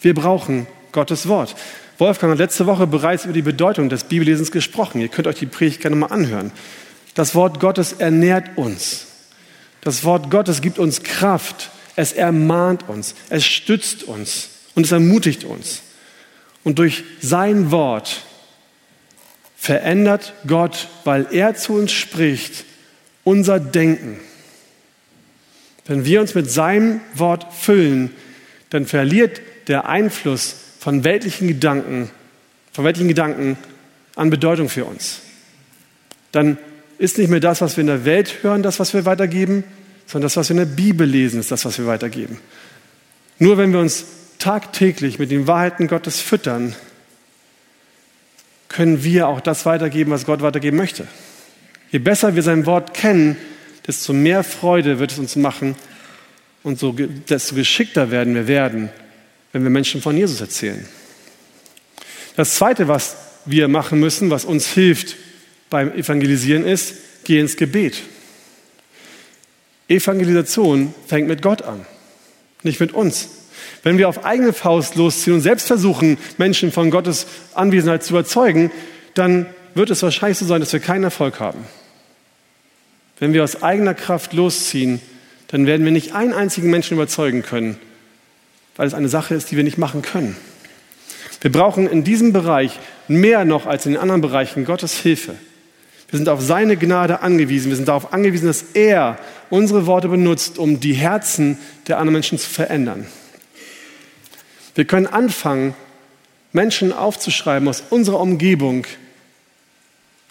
Wir 0.00 0.14
brauchen 0.14 0.66
Gottes 0.92 1.28
Wort. 1.28 1.54
Wolfgang 1.98 2.32
hat 2.32 2.38
letzte 2.38 2.66
Woche 2.66 2.86
bereits 2.86 3.24
über 3.24 3.32
die 3.32 3.42
Bedeutung 3.42 3.88
des 3.88 4.04
Bibellesens 4.04 4.50
gesprochen. 4.50 5.00
Ihr 5.00 5.08
könnt 5.08 5.28
euch 5.28 5.38
die 5.38 5.46
Predigt 5.46 5.80
gerne 5.80 5.96
mal 5.96 6.08
anhören. 6.08 6.50
Das 7.14 7.34
Wort 7.34 7.60
Gottes 7.60 7.94
ernährt 7.94 8.58
uns. 8.58 9.06
Das 9.80 10.02
Wort 10.02 10.30
Gottes 10.30 10.60
gibt 10.60 10.78
uns 10.78 11.02
Kraft. 11.02 11.70
Es 11.94 12.12
ermahnt 12.12 12.88
uns. 12.88 13.14
Es 13.30 13.44
stützt 13.44 14.02
uns. 14.02 14.48
Und 14.74 14.86
es 14.86 14.92
ermutigt 14.92 15.44
uns. 15.44 15.82
Und 16.64 16.80
durch 16.80 17.04
sein 17.20 17.70
Wort 17.70 18.22
verändert 19.56 20.32
Gott, 20.46 20.88
weil 21.04 21.28
er 21.30 21.54
zu 21.54 21.74
uns 21.74 21.92
spricht, 21.92 22.64
unser 23.22 23.60
Denken. 23.60 24.18
Wenn 25.86 26.04
wir 26.04 26.20
uns 26.20 26.34
mit 26.34 26.50
seinem 26.50 27.00
Wort 27.14 27.52
füllen, 27.52 28.10
dann 28.70 28.86
verliert 28.86 29.40
der 29.68 29.88
Einfluss 29.88 30.56
von 30.78 31.04
weltlichen 31.04 31.48
Gedanken, 31.48 32.10
von 32.72 32.84
weltlichen 32.84 33.08
Gedanken 33.08 33.58
an 34.16 34.30
Bedeutung 34.30 34.68
für 34.68 34.84
uns. 34.84 35.20
Dann 36.32 36.58
ist 36.98 37.18
nicht 37.18 37.30
mehr 37.30 37.40
das, 37.40 37.60
was 37.60 37.76
wir 37.76 37.82
in 37.82 37.88
der 37.88 38.04
Welt 38.04 38.42
hören, 38.42 38.62
das, 38.62 38.80
was 38.80 38.94
wir 38.94 39.04
weitergeben, 39.04 39.64
sondern 40.06 40.26
das, 40.26 40.36
was 40.36 40.48
wir 40.48 40.60
in 40.60 40.68
der 40.68 40.76
Bibel 40.76 41.06
lesen, 41.06 41.40
ist 41.40 41.50
das, 41.50 41.64
was 41.64 41.78
wir 41.78 41.86
weitergeben. 41.86 42.38
Nur 43.38 43.58
wenn 43.58 43.72
wir 43.72 43.80
uns 43.80 44.04
tagtäglich 44.38 45.18
mit 45.18 45.30
den 45.30 45.46
Wahrheiten 45.46 45.88
Gottes 45.88 46.20
füttern, 46.20 46.74
können 48.68 49.04
wir 49.04 49.28
auch 49.28 49.40
das 49.40 49.66
weitergeben, 49.66 50.10
was 50.10 50.26
Gott 50.26 50.42
weitergeben 50.42 50.76
möchte. 50.76 51.06
Je 51.90 51.98
besser 52.00 52.34
wir 52.34 52.42
sein 52.42 52.66
Wort 52.66 52.92
kennen, 52.92 53.36
desto 53.86 54.12
mehr 54.12 54.42
Freude 54.44 54.98
wird 54.98 55.12
es 55.12 55.18
uns 55.18 55.36
machen 55.36 55.76
und 56.62 56.78
so, 56.78 56.92
desto 56.92 57.54
geschickter 57.54 58.10
werden 58.10 58.34
wir 58.34 58.48
werden, 58.48 58.90
wenn 59.52 59.62
wir 59.62 59.70
Menschen 59.70 60.00
von 60.00 60.16
Jesus 60.16 60.40
erzählen. 60.40 60.86
Das 62.36 62.54
Zweite, 62.54 62.88
was 62.88 63.16
wir 63.44 63.68
machen 63.68 64.00
müssen, 64.00 64.30
was 64.30 64.44
uns 64.44 64.66
hilft 64.68 65.16
beim 65.70 65.92
Evangelisieren, 65.92 66.64
ist, 66.64 66.94
geh 67.24 67.38
ins 67.38 67.56
Gebet. 67.56 68.02
Evangelisation 69.88 70.94
fängt 71.06 71.28
mit 71.28 71.42
Gott 71.42 71.62
an, 71.62 71.84
nicht 72.62 72.80
mit 72.80 72.92
uns. 72.92 73.28
Wenn 73.82 73.98
wir 73.98 74.08
auf 74.08 74.24
eigene 74.24 74.52
Faust 74.52 74.96
losziehen 74.96 75.36
und 75.36 75.42
selbst 75.42 75.66
versuchen, 75.66 76.16
Menschen 76.38 76.72
von 76.72 76.90
Gottes 76.90 77.26
Anwesenheit 77.54 78.02
zu 78.02 78.14
überzeugen, 78.14 78.70
dann 79.12 79.46
wird 79.74 79.90
es 79.90 80.02
wahrscheinlich 80.02 80.38
so 80.38 80.46
sein, 80.46 80.60
dass 80.60 80.72
wir 80.72 80.80
keinen 80.80 81.04
Erfolg 81.04 81.38
haben. 81.38 81.64
Wenn 83.24 83.32
wir 83.32 83.42
aus 83.42 83.62
eigener 83.62 83.94
Kraft 83.94 84.34
losziehen, 84.34 85.00
dann 85.48 85.66
werden 85.66 85.82
wir 85.86 85.92
nicht 85.92 86.14
einen 86.14 86.34
einzigen 86.34 86.68
Menschen 86.68 86.92
überzeugen 86.92 87.40
können, 87.40 87.78
weil 88.76 88.86
es 88.86 88.92
eine 88.92 89.08
Sache 89.08 89.34
ist, 89.34 89.50
die 89.50 89.56
wir 89.56 89.64
nicht 89.64 89.78
machen 89.78 90.02
können. 90.02 90.36
Wir 91.40 91.50
brauchen 91.50 91.88
in 91.88 92.04
diesem 92.04 92.34
Bereich 92.34 92.78
mehr 93.08 93.46
noch 93.46 93.64
als 93.64 93.86
in 93.86 93.92
den 93.92 94.00
anderen 94.02 94.20
Bereichen 94.20 94.66
Gottes 94.66 94.98
Hilfe. 94.98 95.36
Wir 96.10 96.18
sind 96.18 96.28
auf 96.28 96.42
seine 96.42 96.76
Gnade 96.76 97.22
angewiesen. 97.22 97.70
Wir 97.70 97.76
sind 97.76 97.88
darauf 97.88 98.12
angewiesen, 98.12 98.46
dass 98.46 98.62
er 98.74 99.18
unsere 99.48 99.86
Worte 99.86 100.08
benutzt, 100.08 100.58
um 100.58 100.78
die 100.80 100.92
Herzen 100.92 101.56
der 101.88 101.96
anderen 101.96 102.12
Menschen 102.12 102.38
zu 102.38 102.50
verändern. 102.50 103.06
Wir 104.74 104.84
können 104.84 105.06
anfangen, 105.06 105.74
Menschen 106.52 106.92
aufzuschreiben 106.92 107.68
aus 107.68 107.84
unserer 107.88 108.20
Umgebung 108.20 108.86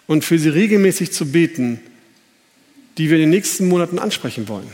und 0.06 0.24
für 0.24 0.38
sie 0.38 0.50
regelmäßig 0.50 1.12
zu 1.12 1.32
beten, 1.32 1.80
die 2.98 3.10
wir 3.10 3.16
in 3.16 3.22
den 3.22 3.30
nächsten 3.30 3.68
Monaten 3.68 3.98
ansprechen 3.98 4.48
wollen. 4.48 4.70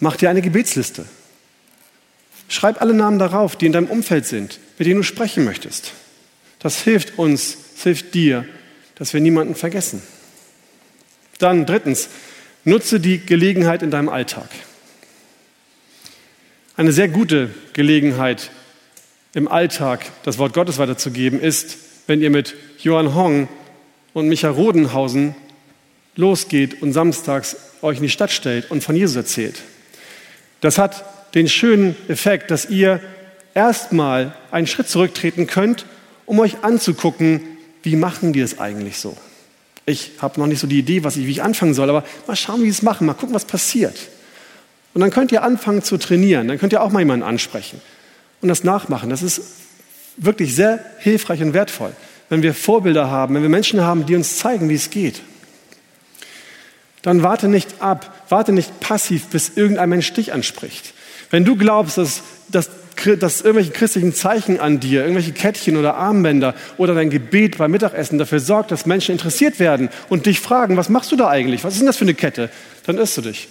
Mach 0.00 0.16
dir 0.16 0.30
eine 0.30 0.42
Gebetsliste. 0.42 1.06
Schreib 2.48 2.82
alle 2.82 2.92
Namen 2.92 3.18
darauf, 3.18 3.56
die 3.56 3.66
in 3.66 3.72
deinem 3.72 3.86
Umfeld 3.86 4.26
sind, 4.26 4.58
mit 4.78 4.86
denen 4.86 5.00
du 5.00 5.04
sprechen 5.04 5.44
möchtest. 5.44 5.92
Das 6.58 6.82
hilft 6.82 7.18
uns, 7.18 7.56
das 7.74 7.82
hilft 7.84 8.14
dir, 8.14 8.44
dass 8.96 9.14
wir 9.14 9.20
niemanden 9.20 9.54
vergessen. 9.54 10.02
Dann 11.38 11.66
drittens, 11.66 12.08
nutze 12.64 13.00
die 13.00 13.24
Gelegenheit 13.24 13.82
in 13.82 13.90
deinem 13.90 14.08
Alltag. 14.08 14.48
Eine 16.76 16.92
sehr 16.92 17.08
gute 17.08 17.50
Gelegenheit 17.72 18.50
im 19.34 19.48
Alltag 19.48 20.04
das 20.24 20.38
Wort 20.38 20.52
Gottes 20.52 20.78
weiterzugeben 20.78 21.40
ist, 21.40 21.78
wenn 22.06 22.20
ihr 22.20 22.30
mit 22.30 22.54
Johann 22.78 23.14
Hong 23.14 23.48
und 24.12 24.28
Micha 24.28 24.50
Rodenhausen 24.50 25.34
losgeht 26.16 26.82
und 26.82 26.92
samstags 26.92 27.56
euch 27.82 27.98
in 27.98 28.04
die 28.04 28.10
Stadt 28.10 28.30
stellt 28.30 28.70
und 28.70 28.82
von 28.82 28.96
Jesus 28.96 29.16
erzählt. 29.16 29.60
Das 30.60 30.78
hat 30.78 31.04
den 31.34 31.48
schönen 31.48 31.96
Effekt, 32.08 32.50
dass 32.50 32.68
ihr 32.68 33.00
erstmal 33.54 34.34
einen 34.50 34.66
Schritt 34.66 34.88
zurücktreten 34.88 35.46
könnt, 35.46 35.86
um 36.26 36.38
euch 36.40 36.62
anzugucken, 36.62 37.40
wie 37.82 37.96
machen 37.96 38.32
die 38.32 38.40
es 38.40 38.58
eigentlich 38.58 38.98
so. 38.98 39.16
Ich 39.84 40.12
habe 40.18 40.38
noch 40.38 40.46
nicht 40.46 40.60
so 40.60 40.66
die 40.66 40.78
Idee, 40.78 41.02
was 41.02 41.16
ich, 41.16 41.26
wie 41.26 41.32
ich 41.32 41.42
anfangen 41.42 41.74
soll, 41.74 41.88
aber 41.88 42.04
mal 42.26 42.36
schauen, 42.36 42.60
wie 42.60 42.66
sie 42.66 42.78
es 42.78 42.82
machen, 42.82 43.06
mal 43.06 43.14
gucken, 43.14 43.34
was 43.34 43.44
passiert. 43.44 43.96
Und 44.94 45.00
dann 45.00 45.10
könnt 45.10 45.32
ihr 45.32 45.42
anfangen 45.42 45.82
zu 45.82 45.96
trainieren, 45.96 46.48
dann 46.48 46.58
könnt 46.58 46.72
ihr 46.72 46.82
auch 46.82 46.90
mal 46.90 47.00
jemanden 47.00 47.24
ansprechen 47.24 47.80
und 48.40 48.48
das 48.48 48.62
nachmachen. 48.62 49.10
Das 49.10 49.22
ist 49.22 49.40
wirklich 50.18 50.54
sehr 50.54 50.84
hilfreich 50.98 51.42
und 51.42 51.54
wertvoll, 51.54 51.92
wenn 52.28 52.42
wir 52.42 52.54
Vorbilder 52.54 53.10
haben, 53.10 53.34
wenn 53.34 53.42
wir 53.42 53.48
Menschen 53.48 53.80
haben, 53.80 54.06
die 54.06 54.14
uns 54.14 54.36
zeigen, 54.36 54.68
wie 54.68 54.74
es 54.74 54.90
geht 54.90 55.22
dann 57.02 57.22
warte 57.22 57.48
nicht 57.48 57.82
ab, 57.82 58.24
warte 58.28 58.52
nicht 58.52 58.80
passiv, 58.80 59.26
bis 59.26 59.50
irgendein 59.56 59.88
Mensch 59.88 60.12
dich 60.12 60.32
anspricht. 60.32 60.94
Wenn 61.30 61.44
du 61.44 61.56
glaubst, 61.56 61.98
dass, 61.98 62.22
dass 62.48 62.70
dass 63.18 63.40
irgendwelche 63.40 63.72
christlichen 63.72 64.14
Zeichen 64.14 64.60
an 64.60 64.80
dir, 64.80 65.00
irgendwelche 65.00 65.32
Kettchen 65.32 65.76
oder 65.76 65.96
Armbänder 65.96 66.54
oder 66.76 66.94
dein 66.94 67.10
Gebet 67.10 67.58
beim 67.58 67.70
Mittagessen 67.70 68.18
dafür 68.18 68.40
sorgt, 68.40 68.70
dass 68.70 68.86
Menschen 68.86 69.12
interessiert 69.12 69.58
werden 69.58 69.88
und 70.08 70.26
dich 70.26 70.40
fragen, 70.40 70.76
was 70.76 70.88
machst 70.88 71.10
du 71.10 71.16
da 71.16 71.28
eigentlich? 71.28 71.64
Was 71.64 71.74
ist 71.74 71.80
denn 71.80 71.86
das 71.86 71.96
für 71.96 72.04
eine 72.04 72.14
Kette? 72.14 72.50
Dann 72.86 72.98
irrst 72.98 73.16
du 73.16 73.22
dich. 73.22 73.48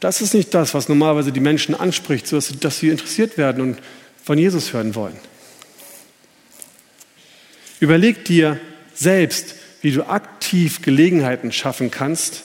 Das 0.00 0.20
ist 0.20 0.32
nicht 0.34 0.54
das, 0.54 0.74
was 0.74 0.88
normalerweise 0.88 1.32
die 1.32 1.40
Menschen 1.40 1.74
anspricht, 1.74 2.26
so 2.26 2.38
dass 2.38 2.78
sie 2.78 2.88
interessiert 2.88 3.36
werden 3.36 3.62
und 3.62 3.78
von 4.22 4.38
Jesus 4.38 4.72
hören 4.72 4.94
wollen. 4.94 5.16
Überleg 7.80 8.24
dir 8.24 8.60
selbst, 8.94 9.54
wie 9.82 9.92
du 9.92 10.08
aktiv 10.08 10.82
Gelegenheiten 10.82 11.52
schaffen 11.52 11.90
kannst, 11.90 12.42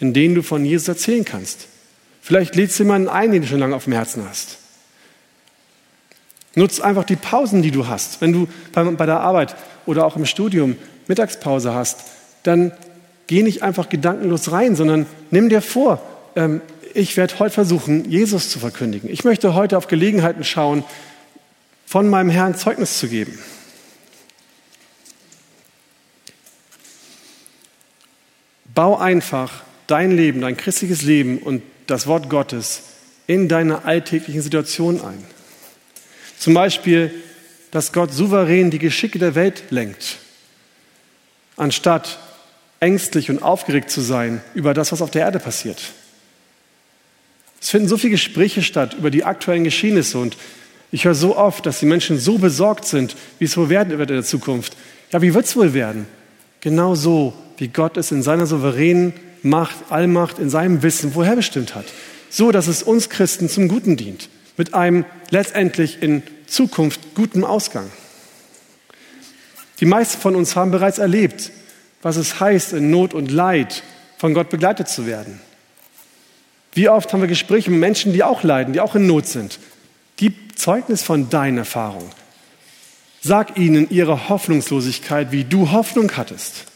in 0.00 0.12
denen 0.12 0.34
du 0.34 0.42
von 0.42 0.64
Jesus 0.64 0.88
erzählen 0.88 1.24
kannst. 1.24 1.66
Vielleicht 2.20 2.54
lädst 2.54 2.78
du 2.78 2.84
jemanden 2.84 3.08
ein, 3.08 3.32
den 3.32 3.42
du 3.42 3.48
schon 3.48 3.58
lange 3.58 3.74
auf 3.74 3.84
dem 3.84 3.92
Herzen 3.92 4.24
hast. 4.28 4.58
Nutz 6.54 6.80
einfach 6.80 7.04
die 7.04 7.16
Pausen, 7.16 7.62
die 7.62 7.70
du 7.70 7.88
hast. 7.88 8.20
Wenn 8.20 8.32
du 8.32 8.48
bei 8.72 9.06
der 9.06 9.20
Arbeit 9.20 9.56
oder 9.86 10.04
auch 10.04 10.16
im 10.16 10.26
Studium 10.26 10.76
Mittagspause 11.08 11.74
hast, 11.74 12.04
dann 12.42 12.72
geh 13.26 13.42
nicht 13.42 13.62
einfach 13.62 13.88
gedankenlos 13.88 14.52
rein, 14.52 14.76
sondern 14.76 15.06
nimm 15.30 15.48
dir 15.48 15.62
vor, 15.62 16.02
ähm, 16.36 16.60
ich 16.94 17.16
werde 17.16 17.38
heute 17.38 17.54
versuchen, 17.54 18.10
Jesus 18.10 18.50
zu 18.50 18.58
verkündigen. 18.58 19.08
Ich 19.10 19.24
möchte 19.24 19.54
heute 19.54 19.78
auf 19.78 19.86
Gelegenheiten 19.86 20.44
schauen, 20.44 20.84
von 21.86 22.08
meinem 22.08 22.30
Herrn 22.30 22.54
Zeugnis 22.54 22.98
zu 22.98 23.08
geben. 23.08 23.38
Bau 28.74 28.98
einfach 28.98 29.62
dein 29.86 30.16
Leben, 30.16 30.40
dein 30.40 30.56
christliches 30.56 31.02
Leben 31.02 31.38
und 31.38 31.62
das 31.86 32.06
Wort 32.06 32.30
Gottes 32.30 32.82
in 33.26 33.48
deine 33.48 33.84
alltäglichen 33.84 34.42
Situationen 34.42 35.00
ein. 35.00 35.24
Zum 36.38 36.54
Beispiel, 36.54 37.12
dass 37.70 37.92
Gott 37.92 38.12
souverän 38.12 38.70
die 38.70 38.78
Geschicke 38.78 39.18
der 39.18 39.34
Welt 39.34 39.64
lenkt, 39.70 40.18
anstatt 41.56 42.18
ängstlich 42.80 43.30
und 43.30 43.42
aufgeregt 43.42 43.90
zu 43.90 44.00
sein 44.00 44.42
über 44.54 44.74
das, 44.74 44.92
was 44.92 45.02
auf 45.02 45.10
der 45.10 45.22
Erde 45.22 45.38
passiert. 45.38 45.80
Es 47.60 47.70
finden 47.70 47.88
so 47.88 47.96
viele 47.96 48.10
Gespräche 48.12 48.62
statt 48.62 48.94
über 48.94 49.10
die 49.10 49.24
aktuellen 49.24 49.64
Geschehnisse 49.64 50.18
und 50.18 50.36
ich 50.90 51.04
höre 51.04 51.14
so 51.14 51.36
oft, 51.36 51.64
dass 51.64 51.78
die 51.78 51.86
Menschen 51.86 52.18
so 52.18 52.38
besorgt 52.38 52.84
sind, 52.84 53.16
wie 53.38 53.44
es 53.44 53.56
wohl 53.56 53.68
werden 53.70 53.96
wird 53.98 54.10
in 54.10 54.16
der 54.16 54.24
Zukunft. 54.24 54.76
Ja, 55.10 55.22
wie 55.22 55.32
wird 55.32 55.46
es 55.46 55.56
wohl 55.56 55.72
werden? 55.72 56.06
Genau 56.60 56.94
so, 56.94 57.32
wie 57.62 57.68
Gott 57.68 57.96
es 57.96 58.10
in 58.10 58.24
seiner 58.24 58.46
souveränen 58.46 59.12
Macht, 59.44 59.76
Allmacht, 59.88 60.40
in 60.40 60.50
seinem 60.50 60.82
Wissen 60.82 61.12
vorherbestimmt 61.12 61.76
hat. 61.76 61.84
So, 62.28 62.50
dass 62.50 62.66
es 62.66 62.82
uns 62.82 63.08
Christen 63.08 63.48
zum 63.48 63.68
Guten 63.68 63.96
dient. 63.96 64.28
Mit 64.56 64.74
einem 64.74 65.04
letztendlich 65.30 66.02
in 66.02 66.24
Zukunft 66.48 67.14
guten 67.14 67.44
Ausgang. 67.44 67.88
Die 69.78 69.84
meisten 69.84 70.20
von 70.20 70.34
uns 70.34 70.56
haben 70.56 70.72
bereits 70.72 70.98
erlebt, 70.98 71.52
was 72.02 72.16
es 72.16 72.40
heißt, 72.40 72.72
in 72.72 72.90
Not 72.90 73.14
und 73.14 73.30
Leid 73.30 73.84
von 74.18 74.34
Gott 74.34 74.50
begleitet 74.50 74.88
zu 74.88 75.06
werden. 75.06 75.40
Wie 76.72 76.88
oft 76.88 77.12
haben 77.12 77.20
wir 77.20 77.28
Gespräche 77.28 77.70
mit 77.70 77.78
Menschen, 77.78 78.12
die 78.12 78.24
auch 78.24 78.42
leiden, 78.42 78.72
die 78.72 78.80
auch 78.80 78.96
in 78.96 79.06
Not 79.06 79.28
sind. 79.28 79.60
Gib 80.16 80.58
Zeugnis 80.58 81.04
von 81.04 81.30
deinen 81.30 81.58
Erfahrungen. 81.58 82.10
Sag 83.20 83.56
ihnen 83.56 83.88
ihre 83.88 84.28
Hoffnungslosigkeit, 84.28 85.30
wie 85.30 85.44
du 85.44 85.70
Hoffnung 85.70 86.10
hattest. 86.16 86.71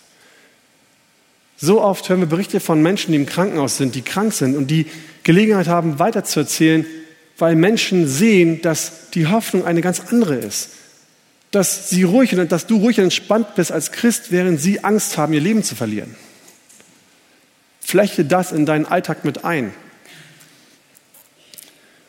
So 1.56 1.80
oft 1.80 2.08
hören 2.08 2.20
wir 2.20 2.26
Berichte 2.26 2.60
von 2.60 2.82
Menschen, 2.82 3.12
die 3.12 3.16
im 3.16 3.26
Krankenhaus 3.26 3.78
sind, 3.78 3.94
die 3.94 4.02
krank 4.02 4.32
sind 4.32 4.56
und 4.56 4.70
die 4.70 4.86
Gelegenheit 5.22 5.68
haben, 5.68 5.98
weiterzuerzählen, 5.98 6.84
weil 7.38 7.56
Menschen 7.56 8.06
sehen, 8.06 8.60
dass 8.62 9.10
die 9.10 9.26
Hoffnung 9.26 9.64
eine 9.64 9.80
ganz 9.80 10.00
andere 10.10 10.36
ist. 10.36 10.70
Dass 11.50 11.88
sie 11.88 12.02
ruhig 12.02 12.36
und 12.36 12.52
dass 12.52 12.66
du 12.66 12.76
ruhig 12.76 12.98
und 12.98 13.04
entspannt 13.04 13.54
bist 13.54 13.72
als 13.72 13.92
Christ, 13.92 14.30
während 14.30 14.60
sie 14.60 14.84
Angst 14.84 15.16
haben, 15.16 15.32
ihr 15.32 15.40
Leben 15.40 15.62
zu 15.62 15.74
verlieren. 15.74 16.14
Fläche 17.80 18.24
das 18.24 18.52
in 18.52 18.66
deinen 18.66 18.84
Alltag 18.84 19.24
mit 19.24 19.44
ein. 19.44 19.72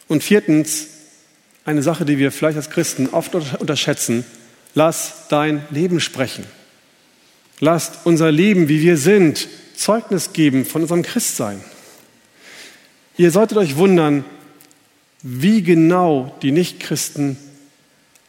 Und 0.07 0.23
viertens, 0.23 0.87
eine 1.65 1.83
Sache, 1.83 2.03
die 2.03 2.17
wir 2.17 2.31
vielleicht 2.31 2.57
als 2.57 2.69
Christen 2.69 3.09
oft 3.09 3.35
unterschätzen, 3.35 4.25
lass 4.73 5.27
dein 5.29 5.65
Leben 5.69 5.99
sprechen. 5.99 6.45
Lasst 7.59 8.05
unser 8.05 8.31
Leben, 8.31 8.69
wie 8.69 8.81
wir 8.81 8.97
sind, 8.97 9.47
Zeugnis 9.75 10.33
geben 10.33 10.65
von 10.65 10.83
unserem 10.83 11.03
Christsein. 11.03 11.61
Ihr 13.17 13.31
solltet 13.31 13.57
euch 13.57 13.77
wundern, 13.77 14.25
wie 15.23 15.63
genau 15.63 16.35
die 16.41 16.51
Nichtchristen 16.51 17.37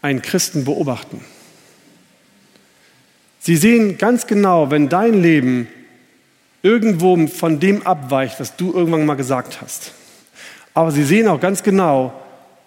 einen 0.00 0.22
Christen 0.22 0.64
beobachten. 0.64 1.20
Sie 3.40 3.56
sehen 3.56 3.98
ganz 3.98 4.26
genau, 4.26 4.70
wenn 4.70 4.88
dein 4.88 5.22
Leben 5.22 5.68
irgendwo 6.62 7.26
von 7.26 7.60
dem 7.60 7.86
abweicht, 7.86 8.40
was 8.40 8.56
du 8.56 8.72
irgendwann 8.72 9.06
mal 9.06 9.14
gesagt 9.14 9.60
hast. 9.60 9.92
Aber 10.74 10.90
sie 10.90 11.04
sehen 11.04 11.28
auch 11.28 11.40
ganz 11.40 11.62
genau, 11.62 12.12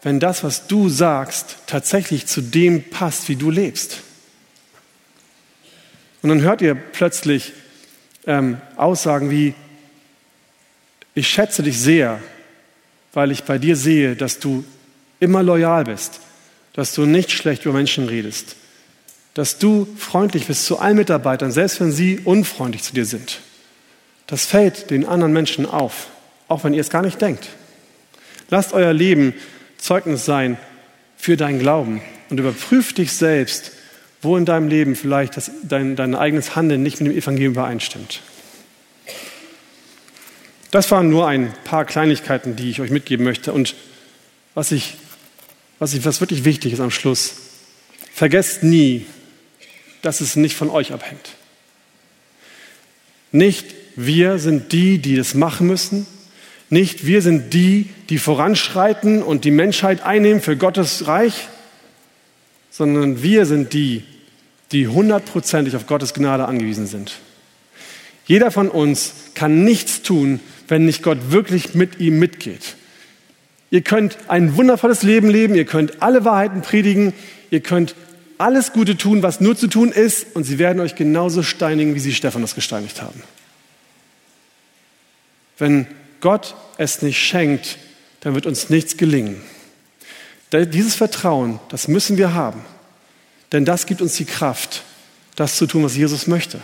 wenn 0.02 0.20
das, 0.20 0.44
was 0.44 0.68
du 0.68 0.90
sagst, 0.90 1.58
tatsächlich 1.68 2.26
zu 2.26 2.42
dem 2.42 2.90
passt, 2.90 3.30
wie 3.30 3.36
du 3.36 3.52
lebst. 3.52 4.02
Und 6.22 6.30
dann 6.30 6.42
hört 6.42 6.62
ihr 6.62 6.76
plötzlich 6.76 7.54
ähm, 8.28 8.58
Aussagen 8.76 9.30
wie, 9.30 9.54
ich 11.14 11.28
schätze 11.28 11.64
dich 11.64 11.80
sehr, 11.80 12.22
weil 13.14 13.32
ich 13.32 13.44
bei 13.44 13.58
dir 13.58 13.76
sehe, 13.76 14.16
dass 14.16 14.40
du 14.40 14.64
immer 15.20 15.44
loyal 15.44 15.84
bist, 15.86 16.22
dass 16.74 16.94
du 16.94 17.06
nicht 17.06 17.32
schlecht 17.32 17.66
über 17.66 17.74
Menschen 17.74 18.08
redest, 18.08 18.56
dass 19.34 19.58
du 19.58 19.88
freundlich 19.98 20.48
bist 20.48 20.66
zu 20.66 20.80
allen 20.80 20.98
Mitarbeitern, 20.98 21.52
selbst 21.52 21.80
wenn 21.82 21.92
sie 21.92 22.20
unfreundlich 22.20 22.84
zu 22.84 22.94
dir 22.94 23.06
sind. 23.06 23.40
Das 24.28 24.46
fällt 24.46 24.92
den 24.92 25.06
anderen 25.06 25.34
Menschen 25.34 25.66
auf, 25.66 26.08
auch 26.48 26.64
wenn 26.64 26.74
ihr 26.74 26.82
es 26.82 26.90
gar 26.90 27.02
nicht 27.02 27.22
denkt. 27.22 27.50
Lasst 28.50 28.74
euer 28.74 28.94
Leben 28.94 29.34
Zeugnis 29.78 30.26
sein 30.26 30.58
für 31.18 31.38
deinen 31.38 31.60
Glauben 31.60 32.02
und 32.30 32.40
überprüft 32.40 32.98
dich 32.98 33.14
selbst, 33.14 33.72
wo 34.22 34.38
in 34.38 34.46
deinem 34.46 34.68
Leben 34.68 34.96
vielleicht 34.96 35.38
das, 35.38 35.52
dein, 35.64 35.96
dein 35.96 36.16
eigenes 36.16 36.56
Handeln 36.56 36.84
nicht 36.84 37.02
mit 37.02 37.12
dem 37.12 37.18
Evangelium 37.18 37.54
übereinstimmt. 37.54 38.22
Das 40.70 40.90
waren 40.92 41.10
nur 41.10 41.28
ein 41.28 41.54
paar 41.66 41.86
Kleinigkeiten, 41.86 42.56
die 42.56 42.70
ich 42.70 42.80
euch 42.80 42.92
mitgeben 42.92 43.26
möchte. 43.26 43.52
Und 43.52 43.76
was, 44.54 44.72
ich, 44.72 44.96
was, 45.80 45.94
ich, 45.94 46.06
was 46.06 46.22
wirklich 46.22 46.46
wichtig 46.46 46.74
ist 46.74 46.80
am 46.80 46.92
Schluss, 46.92 47.36
vergesst 48.14 48.64
nie, 48.64 49.06
dass 50.02 50.22
es 50.22 50.36
nicht 50.36 50.56
von 50.56 50.70
euch 50.70 50.94
abhängt. 50.94 51.36
Nicht 53.32 53.66
wir 53.96 54.40
sind 54.40 54.72
die, 54.72 55.00
die 55.00 55.16
das 55.16 55.34
machen 55.34 55.68
müssen, 55.68 56.06
nicht 56.70 57.06
wir 57.06 57.22
sind 57.22 57.54
die, 57.54 57.90
die 58.10 58.18
voranschreiten 58.18 59.22
und 59.22 59.44
die 59.44 59.52
Menschheit 59.52 60.04
einnehmen 60.04 60.42
für 60.42 60.56
Gottes 60.56 61.06
Reich, 61.08 61.50
sondern 62.82 63.22
wir 63.22 63.46
sind 63.46 63.74
die, 63.74 64.02
die 64.72 64.88
hundertprozentig 64.88 65.76
auf 65.76 65.86
Gottes 65.86 66.16
Gnade 66.16 66.46
angewiesen 66.46 66.88
sind. 66.88 67.20
Jeder 68.26 68.50
von 68.50 68.70
uns 68.70 69.14
kann 69.36 69.64
nichts 69.64 70.02
tun, 70.02 70.40
wenn 70.68 70.86
nicht 70.86 71.04
Gott 71.04 71.30
wirklich 71.30 71.76
mit 71.76 72.00
ihm 72.00 72.18
mitgeht. 72.18 72.76
Ihr 73.70 73.82
könnt 73.82 74.18
ein 74.30 74.58
wundervolles 74.58 75.04
Leben 75.04 75.30
leben, 75.30 75.54
ihr 75.54 75.66
könnt 75.66 76.02
alle 76.02 76.26
Wahrheiten 76.26 76.64
predigen, 76.64 77.14
ihr 77.52 77.60
könnt 77.60 77.94
alles 78.40 78.74
Gute 78.74 78.98
tun, 78.98 79.22
was 79.22 79.42
nur 79.42 79.56
zu 79.56 79.68
tun 79.68 79.92
ist, 79.92 80.36
und 80.36 80.46
sie 80.46 80.58
werden 80.58 80.80
euch 80.80 80.96
genauso 80.96 81.44
steinigen, 81.44 81.94
wie 81.94 82.00
sie 82.00 82.16
Stephanus 82.16 82.56
gesteinigt 82.56 83.00
haben. 83.04 83.22
Wenn 85.60 85.86
Gott 86.20 86.56
es 86.80 87.04
nicht 87.04 87.20
schenkt, 87.20 87.78
dann 88.22 88.34
wird 88.34 88.48
uns 88.48 88.72
nichts 88.72 88.98
gelingen. 88.98 89.40
Dieses 90.52 90.96
Vertrauen, 90.96 91.60
das 91.70 91.88
müssen 91.88 92.18
wir 92.18 92.34
haben, 92.34 92.62
denn 93.52 93.66
das 93.66 93.86
gibt 93.86 94.02
uns 94.02 94.16
die 94.16 94.26
Kraft, 94.26 94.84
das 95.36 95.56
zu 95.56 95.66
tun, 95.66 95.84
was 95.84 95.96
Jesus 95.96 96.28
möchte. 96.28 96.60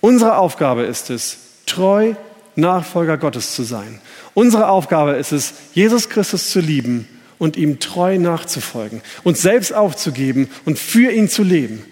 Unsere 0.00 0.36
Aufgabe 0.36 0.82
ist 0.82 1.10
es, 1.10 1.38
treu 1.66 2.14
Nachfolger 2.54 3.18
Gottes 3.18 3.54
zu 3.54 3.64
sein. 3.64 4.00
Unsere 4.34 4.68
Aufgabe 4.68 5.12
ist 5.12 5.32
es, 5.32 5.54
Jesus 5.74 6.08
Christus 6.08 6.50
zu 6.50 6.60
lieben 6.60 7.08
und 7.38 7.56
ihm 7.56 7.80
treu 7.80 8.18
nachzufolgen, 8.18 9.02
uns 9.24 9.42
selbst 9.42 9.72
aufzugeben 9.72 10.48
und 10.64 10.78
für 10.78 11.10
ihn 11.10 11.28
zu 11.28 11.42
leben. 11.42 11.84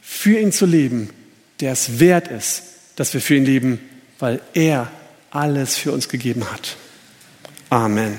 Für 0.00 0.38
ihn 0.38 0.52
zu 0.52 0.66
leben, 0.66 1.10
der 1.60 1.72
es 1.72 2.00
wert 2.00 2.28
ist, 2.28 2.62
dass 2.96 3.14
wir 3.14 3.20
für 3.20 3.36
ihn 3.36 3.44
leben, 3.44 3.80
weil 4.18 4.40
er 4.54 4.90
alles 5.30 5.76
für 5.76 5.92
uns 5.92 6.08
gegeben 6.08 6.50
hat. 6.50 6.76
Amen. 7.70 8.18